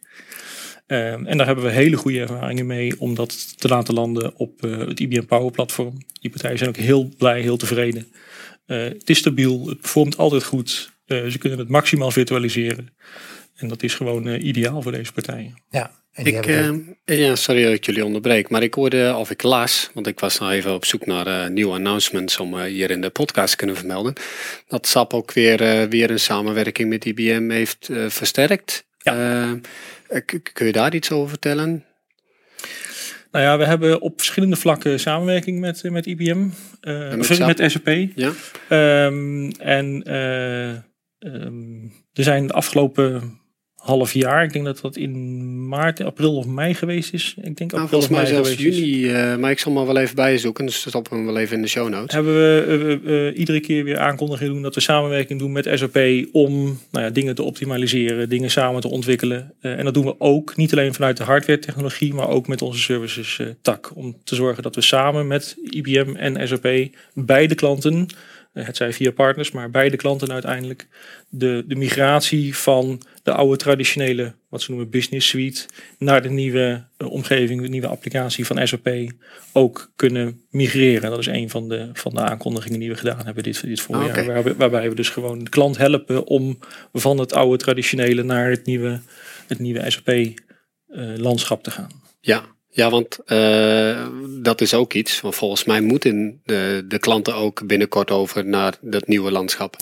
Eh, 0.87 1.11
en 1.13 1.37
daar 1.37 1.45
hebben 1.45 1.65
we 1.65 1.71
hele 1.71 1.95
goede 1.97 2.19
ervaringen 2.19 2.65
mee 2.65 2.99
om 2.99 3.15
dat 3.15 3.59
te 3.59 3.67
laten 3.67 3.93
landen 3.93 4.33
op 4.35 4.63
eh, 4.65 4.77
het 4.77 4.99
IBM 4.99 5.25
Power 5.25 5.51
Platform. 5.51 5.97
Die 6.21 6.31
partijen 6.31 6.57
zijn 6.57 6.69
ook 6.69 6.75
heel 6.77 7.09
blij, 7.17 7.41
heel 7.41 7.57
tevreden. 7.57 8.07
Eh, 8.65 8.77
het 8.83 9.09
is 9.09 9.17
stabiel, 9.17 9.67
het 9.67 9.79
performt 9.81 10.17
altijd 10.17 10.43
goed. 10.43 10.91
Eh, 11.05 11.25
ze 11.25 11.37
kunnen 11.37 11.59
het 11.59 11.69
maximaal 11.69 12.11
virtualiseren. 12.11 12.93
En 13.55 13.67
dat 13.67 13.83
is 13.83 13.95
gewoon 13.95 14.27
eh, 14.27 14.43
ideaal 14.43 14.81
voor 14.81 14.91
deze 14.91 15.13
partijen. 15.13 15.61
Ja, 15.69 15.91
en 16.11 16.23
die 16.23 16.33
Ik, 16.35 16.45
hebben 16.45 16.97
eh, 17.05 17.19
ja, 17.19 17.35
sorry 17.35 17.63
dat 17.63 17.73
ik 17.73 17.85
jullie 17.85 18.05
onderbreek, 18.05 18.49
maar 18.49 18.63
ik 18.63 18.73
hoorde, 18.73 19.15
of 19.15 19.29
ik 19.31 19.43
las, 19.43 19.89
want 19.93 20.07
ik 20.07 20.19
was 20.19 20.39
nou 20.39 20.51
even 20.51 20.73
op 20.73 20.85
zoek 20.85 21.05
naar 21.05 21.27
eh, 21.27 21.49
nieuwe 21.49 21.73
announcements 21.73 22.39
om 22.39 22.57
eh, 22.59 22.63
hier 22.63 22.91
in 22.91 23.01
de 23.01 23.09
podcast 23.09 23.49
te 23.51 23.57
kunnen 23.57 23.75
vermelden, 23.75 24.13
dat 24.67 24.87
SAP 24.87 25.13
ook 25.13 25.33
weer, 25.33 25.61
eh, 25.61 25.83
weer 25.89 26.09
een 26.11 26.19
samenwerking 26.19 26.89
met 26.89 27.05
IBM 27.05 27.49
heeft 27.49 27.89
eh, 27.89 28.05
versterkt. 28.09 28.85
Eh, 28.97 29.13
k- 29.51 29.67
kun 30.53 30.65
je 30.65 30.71
daar 30.71 30.95
iets 30.95 31.11
over 31.11 31.29
vertellen? 31.29 31.85
Nou 33.31 33.45
ja, 33.45 33.57
we 33.57 33.65
hebben 33.65 34.01
op 34.01 34.13
verschillende 34.17 34.55
vlakken 34.55 34.99
samenwerking 34.99 35.59
met, 35.59 35.81
eh, 35.83 35.91
met 35.91 36.05
IBM. 36.05 36.47
eh, 36.81 37.15
met 37.15 37.25
sorry, 37.25 37.35
SAP? 37.35 37.57
met 37.57 37.71
SAP. 37.71 37.87
Ja? 38.15 38.31
Ehm, 38.69 39.49
en 39.49 40.03
eh, 40.03 40.69
ehm, 41.19 41.83
er 42.13 42.23
zijn 42.23 42.47
de 42.47 42.53
afgelopen 42.53 43.39
half 43.87 44.13
jaar, 44.13 44.43
ik 44.43 44.53
denk 44.53 44.65
dat 44.65 44.79
dat 44.81 44.95
in 44.95 45.67
maart, 45.67 46.01
april 46.01 46.35
of 46.35 46.45
mei 46.45 46.73
geweest 46.73 47.13
is. 47.13 47.35
Ik 47.37 47.57
denk 47.57 47.71
Nou, 47.71 47.83
april 47.83 47.87
volgens 47.87 48.05
of 48.05 48.09
mij 48.09 48.19
mei 48.19 48.33
zelfs 48.33 48.49
geweest 48.49 48.77
juni, 48.77 49.09
eh, 49.09 49.35
maar 49.35 49.51
ik 49.51 49.59
zal 49.59 49.71
maar 49.71 49.85
wel 49.85 49.97
even 49.97 50.15
bijzoeken, 50.15 50.65
dus 50.65 50.83
dat 50.83 50.89
stoppen 50.89 51.11
we 51.11 51.17
hem 51.17 51.33
wel 51.33 51.37
even 51.37 51.55
in 51.55 51.61
de 51.61 51.67
show 51.67 51.89
notes. 51.89 52.13
hebben 52.13 52.33
we 52.33 52.99
eh, 53.05 53.27
eh, 53.27 53.37
iedere 53.37 53.59
keer 53.59 53.83
weer 53.83 53.97
aankondigingen 53.97 54.53
doen 54.53 54.61
dat 54.61 54.75
we 54.75 54.81
samenwerking 54.81 55.39
doen 55.39 55.51
met 55.51 55.69
SAP 55.73 55.97
om 56.31 56.79
nou 56.91 57.05
ja, 57.05 57.09
dingen 57.09 57.35
te 57.35 57.43
optimaliseren, 57.43 58.29
dingen 58.29 58.51
samen 58.51 58.81
te 58.81 58.87
ontwikkelen. 58.87 59.53
En 59.61 59.83
dat 59.83 59.93
doen 59.93 60.05
we 60.05 60.15
ook 60.17 60.55
niet 60.55 60.71
alleen 60.71 60.93
vanuit 60.93 61.17
de 61.17 61.23
hardware 61.23 61.59
technologie, 61.59 62.13
maar 62.13 62.29
ook 62.29 62.47
met 62.47 62.61
onze 62.61 62.79
services 62.79 63.39
tak. 63.61 63.91
Om 63.95 64.15
te 64.23 64.35
zorgen 64.35 64.63
dat 64.63 64.75
we 64.75 64.81
samen 64.81 65.27
met 65.27 65.57
IBM 65.69 66.15
en 66.15 66.47
SAP 66.47 66.87
beide 67.13 67.55
klanten, 67.55 68.07
het 68.53 68.77
zij 68.77 68.93
via 68.93 69.11
partners, 69.11 69.51
maar 69.51 69.69
beide 69.69 69.97
klanten 69.97 70.31
uiteindelijk, 70.31 70.87
de, 71.29 71.63
de 71.67 71.75
migratie 71.75 72.55
van 72.55 73.01
de 73.27 73.33
oude 73.33 73.57
traditionele, 73.57 74.33
wat 74.49 74.61
ze 74.61 74.71
noemen 74.71 74.89
business 74.89 75.27
suite, 75.27 75.65
naar 75.97 76.21
de 76.21 76.29
nieuwe 76.29 76.87
eh, 76.97 77.11
omgeving, 77.11 77.61
de 77.61 77.67
nieuwe 77.67 77.87
applicatie 77.87 78.45
van 78.45 78.67
SAP 78.67 78.89
ook 79.53 79.91
kunnen 79.95 80.41
migreren. 80.49 81.09
Dat 81.09 81.19
is 81.19 81.25
een 81.25 81.49
van 81.49 81.69
de, 81.69 81.89
van 81.93 82.13
de 82.13 82.21
aankondigingen 82.21 82.79
die 82.79 82.89
we 82.89 82.95
gedaan 82.95 83.25
hebben 83.25 83.43
dit, 83.43 83.61
dit 83.61 83.81
voorjaar. 83.81 84.03
Ah, 84.03 84.17
oké. 84.17 84.25
Waarbij, 84.25 84.55
waarbij 84.55 84.89
we 84.89 84.95
dus 84.95 85.09
gewoon 85.09 85.43
de 85.43 85.49
klant 85.49 85.77
helpen 85.77 86.27
om 86.27 86.59
van 86.93 87.17
het 87.17 87.33
oude 87.33 87.57
traditionele 87.57 88.23
naar 88.23 88.49
het 88.49 88.65
nieuwe, 88.65 88.99
het 89.47 89.59
nieuwe 89.59 89.91
SAP-landschap 89.91 91.63
te 91.63 91.71
gaan. 91.71 91.91
Ja, 92.19 92.45
ja 92.77 92.89
want 92.89 93.19
eh, 93.25 94.07
dat 94.41 94.61
is 94.61 94.73
ook 94.73 94.93
iets. 94.93 95.21
Want 95.21 95.35
volgens 95.35 95.63
mij 95.63 95.81
moeten 95.81 96.41
de, 96.45 96.85
de 96.87 96.99
klanten 96.99 97.35
ook 97.35 97.67
binnenkort 97.67 98.11
over 98.11 98.45
naar 98.45 98.73
dat 98.81 99.07
nieuwe 99.07 99.31
landschap. 99.31 99.75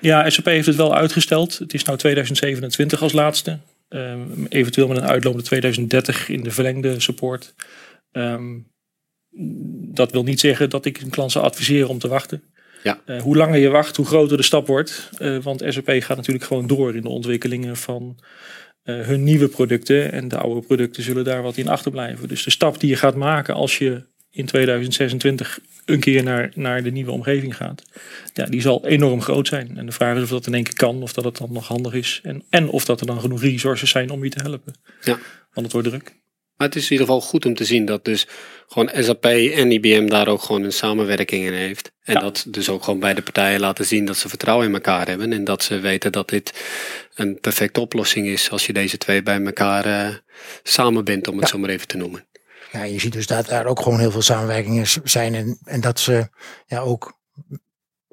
Ja, 0.00 0.30
SAP 0.30 0.44
heeft 0.44 0.66
het 0.66 0.76
wel 0.76 0.94
uitgesteld. 0.94 1.58
Het 1.58 1.74
is 1.74 1.84
nou 1.84 1.98
2027 1.98 3.02
als 3.02 3.12
laatste. 3.12 3.58
Ehm, 3.88 4.44
eventueel 4.48 4.88
met 4.88 4.96
een 4.96 5.08
uitloop 5.08 5.34
naar 5.34 5.42
2030 5.42 6.28
in 6.28 6.42
de 6.42 6.50
verlengde 6.50 7.00
support. 7.00 7.54
Ehm, 8.12 8.58
dat 9.92 10.12
wil 10.12 10.22
niet 10.22 10.40
zeggen 10.40 10.70
dat 10.70 10.84
ik 10.84 11.00
een 11.00 11.10
klant 11.10 11.32
zou 11.32 11.44
adviseren 11.44 11.88
om 11.88 11.98
te 11.98 12.08
wachten. 12.08 12.42
Ja. 12.82 13.00
Eh, 13.06 13.22
hoe 13.22 13.36
langer 13.36 13.58
je 13.58 13.68
wacht, 13.68 13.96
hoe 13.96 14.06
groter 14.06 14.36
de 14.36 14.42
stap 14.42 14.66
wordt. 14.66 15.10
Eh, 15.18 15.38
want 15.38 15.62
SAP 15.68 15.88
gaat 15.88 16.16
natuurlijk 16.16 16.44
gewoon 16.44 16.66
door 16.66 16.94
in 16.94 17.02
de 17.02 17.08
ontwikkelingen 17.08 17.76
van 17.76 18.18
eh, 18.82 19.00
hun 19.00 19.24
nieuwe 19.24 19.48
producten. 19.48 20.12
En 20.12 20.28
de 20.28 20.38
oude 20.38 20.66
producten 20.66 21.02
zullen 21.02 21.24
daar 21.24 21.42
wat 21.42 21.56
in 21.56 21.68
achterblijven. 21.68 22.28
Dus 22.28 22.44
de 22.44 22.50
stap 22.50 22.80
die 22.80 22.90
je 22.90 22.96
gaat 22.96 23.16
maken 23.16 23.54
als 23.54 23.78
je 23.78 24.02
in 24.30 24.46
2026 24.46 25.58
een 25.84 26.00
keer 26.00 26.22
naar, 26.22 26.50
naar 26.54 26.82
de 26.82 26.90
nieuwe 26.90 27.10
omgeving 27.10 27.56
gaat. 27.56 27.82
Ja, 28.34 28.44
die 28.44 28.60
zal 28.60 28.86
enorm 28.86 29.22
groot 29.22 29.46
zijn. 29.46 29.78
En 29.78 29.86
de 29.86 29.92
vraag 29.92 30.16
is 30.16 30.22
of 30.22 30.28
dat 30.28 30.46
in 30.46 30.54
één 30.54 30.64
keer 30.64 30.76
kan, 30.76 31.02
of 31.02 31.12
dat 31.12 31.24
het 31.24 31.36
dan 31.36 31.52
nog 31.52 31.68
handig 31.68 31.92
is. 31.92 32.20
En, 32.22 32.42
en 32.50 32.68
of 32.68 32.84
dat 32.84 33.00
er 33.00 33.06
dan 33.06 33.20
genoeg 33.20 33.40
resources 33.40 33.90
zijn 33.90 34.10
om 34.10 34.24
je 34.24 34.30
te 34.30 34.42
helpen. 34.42 34.74
Ja. 35.00 35.18
Want 35.52 35.66
het 35.66 35.72
wordt 35.72 35.88
druk. 35.88 36.19
Maar 36.60 36.68
het 36.68 36.78
is 36.78 36.84
in 36.84 36.90
ieder 36.92 37.06
geval 37.06 37.20
goed 37.20 37.46
om 37.46 37.54
te 37.54 37.64
zien 37.64 37.84
dat 37.84 38.04
dus 38.04 38.26
gewoon 38.68 38.90
SAP 38.94 39.24
en 39.24 39.70
IBM 39.72 40.06
daar 40.06 40.28
ook 40.28 40.42
gewoon 40.42 40.62
een 40.62 40.72
samenwerking 40.72 41.44
in 41.46 41.52
heeft. 41.52 41.92
En 42.02 42.14
Ja. 42.14 42.20
dat 42.20 42.44
dus 42.48 42.68
ook 42.68 42.82
gewoon 42.84 43.00
beide 43.00 43.22
partijen 43.22 43.60
laten 43.60 43.84
zien 43.84 44.04
dat 44.04 44.16
ze 44.16 44.28
vertrouwen 44.28 44.66
in 44.66 44.74
elkaar 44.74 45.08
hebben. 45.08 45.32
En 45.32 45.44
dat 45.44 45.62
ze 45.62 45.78
weten 45.78 46.12
dat 46.12 46.28
dit 46.28 46.52
een 47.14 47.38
perfecte 47.40 47.80
oplossing 47.80 48.26
is 48.26 48.50
als 48.50 48.66
je 48.66 48.72
deze 48.72 48.98
twee 48.98 49.22
bij 49.22 49.40
elkaar 49.44 49.84
eh 49.84 50.14
samenbindt, 50.62 51.28
om 51.28 51.34
het 51.34 51.44
Ja. 51.44 51.50
zo 51.50 51.58
maar 51.58 51.70
even 51.70 51.86
te 51.86 51.96
noemen. 51.96 52.26
Ja, 52.72 52.82
je 52.82 53.00
ziet 53.00 53.12
dus 53.12 53.26
dat 53.26 53.46
daar 53.46 53.66
ook 53.66 53.80
gewoon 53.80 53.98
heel 53.98 54.10
veel 54.10 54.22
samenwerkingen 54.22 54.86
zijn. 55.04 55.34
En, 55.34 55.58
en 55.64 55.80
dat 55.80 56.00
ze 56.00 56.28
ja, 56.66 56.78
ook 56.78 57.18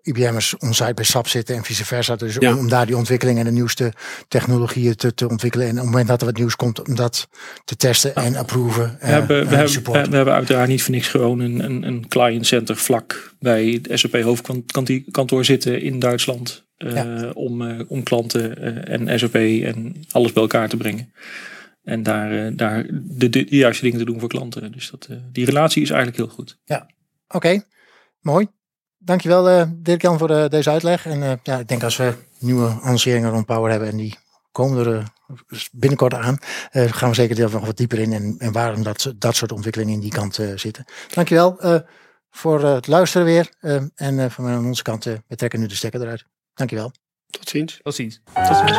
IBM'ers 0.07 0.57
onsite 0.57 0.93
bij 0.93 1.03
SAP 1.03 1.27
zitten 1.27 1.55
en 1.55 1.63
vice 1.63 1.85
versa. 1.85 2.15
Dus 2.15 2.35
Ja. 2.39 2.51
om, 2.53 2.57
om 2.57 2.69
daar 2.69 2.85
die 2.85 2.97
ontwikkeling 2.97 3.39
en 3.39 3.45
de 3.45 3.51
nieuwste 3.51 3.93
technologieën 4.27 4.95
te, 4.95 5.13
te 5.13 5.29
ontwikkelen. 5.29 5.65
En 5.67 5.71
op 5.73 5.77
het 5.77 5.85
moment 5.85 6.07
dat 6.07 6.19
er 6.21 6.25
wat 6.27 6.37
nieuws 6.37 6.55
komt, 6.55 6.87
om 6.87 6.95
dat 6.95 7.27
te 7.65 7.75
testen 7.75 8.15
en 8.15 8.35
approven. 8.35 8.97
We, 8.99 9.05
hebben, 9.05 9.47
we, 9.49 9.55
hebben, 9.55 10.09
we, 10.09 10.15
hebben 10.15 10.33
uiteraard 10.33 10.67
niet 10.69 10.83
voor 10.83 10.93
niks 10.93 11.07
gewoon 11.07 11.39
een, 11.39 11.63
een, 11.63 11.83
een 11.83 12.07
client 12.07 12.45
center 12.45 12.75
vlak 12.77 13.33
bij 13.39 13.79
het 13.83 13.99
SAP 13.99 14.21
hoofdkantoor 14.21 15.45
zitten 15.45 15.81
in 15.81 15.99
Duitsland. 15.99 16.65
eh, 16.77 16.93
Ja. 16.93 17.29
om, 17.33 17.61
eh, 17.61 17.79
om 17.87 18.03
klanten 18.03 18.57
eh, 18.87 18.93
en 19.09 19.19
SAP 19.19 19.35
en 19.35 19.95
alles 20.11 20.33
bij 20.33 20.41
elkaar 20.41 20.69
te 20.69 20.77
brengen. 20.77 21.13
En 21.83 22.03
daar, 22.03 22.45
eh, 22.45 22.51
daar 22.55 22.85
de, 22.91 23.29
de, 23.29 23.43
de 23.45 23.55
juiste 23.55 23.83
dingen 23.83 23.99
te 23.99 24.05
doen 24.05 24.19
voor 24.19 24.29
klanten. 24.29 24.71
Dus 24.71 24.89
dat, 24.89 25.07
eh, 25.09 25.17
die 25.31 25.45
relatie 25.45 25.81
is 25.81 25.89
eigenlijk 25.89 26.17
heel 26.17 26.27
goed. 26.35 26.57
Oké, 27.27 27.61
mooi. 28.21 28.47
Dankjewel 29.07 29.49
eh 29.49 29.63
Dirk-Jan 29.75 30.17
voor 30.17 30.29
eh, 30.29 30.49
deze 30.49 30.69
uitleg. 30.69 31.05
En 31.05 31.23
eh, 31.23 31.31
ja, 31.43 31.59
ik 31.59 31.67
denk 31.67 31.83
als 31.83 31.97
we 31.97 32.13
nieuwe 32.39 32.79
lanceringen 32.83 33.29
rond 33.29 33.45
Power 33.45 33.71
hebben 33.71 33.89
en 33.89 33.97
die 33.97 34.15
komen 34.51 34.85
er 34.87 35.03
binnenkort 35.71 36.13
aan, 36.13 36.37
eh, 36.71 36.91
gaan 36.91 37.09
we 37.09 37.15
zeker 37.15 37.43
er 37.43 37.51
nog 37.51 37.65
wat 37.65 37.77
dieper 37.77 37.99
in 37.99 38.13
en, 38.13 38.35
en 38.37 38.51
waarom 38.51 38.83
dat, 38.83 39.13
dat 39.15 39.35
soort 39.35 39.51
ontwikkelingen 39.51 39.93
in 39.93 39.99
die 39.99 40.11
kant 40.11 40.37
eh, 40.37 40.47
zitten. 40.55 40.85
Dankjewel 41.13 41.59
eh 41.59 41.79
voor 42.29 42.63
het 42.63 42.87
luisteren 42.87 43.25
weer. 43.25 43.53
en 43.95 44.19
eh, 44.19 44.29
van 44.29 44.43
mij 44.43 44.53
aan 44.53 44.65
onze 44.65 44.83
kant, 44.83 45.05
eh, 45.05 45.13
we 45.27 45.35
trekken 45.35 45.59
nu 45.59 45.65
de 45.65 45.75
stekker 45.75 46.01
eruit. 46.01 46.25
Dankjewel. 46.53 46.91
Tot 47.29 47.49
ziens. 47.49 47.79
Tot 47.83 47.95
ziens. 47.95 48.21
Tot 48.33 48.55
ziens. 48.55 48.77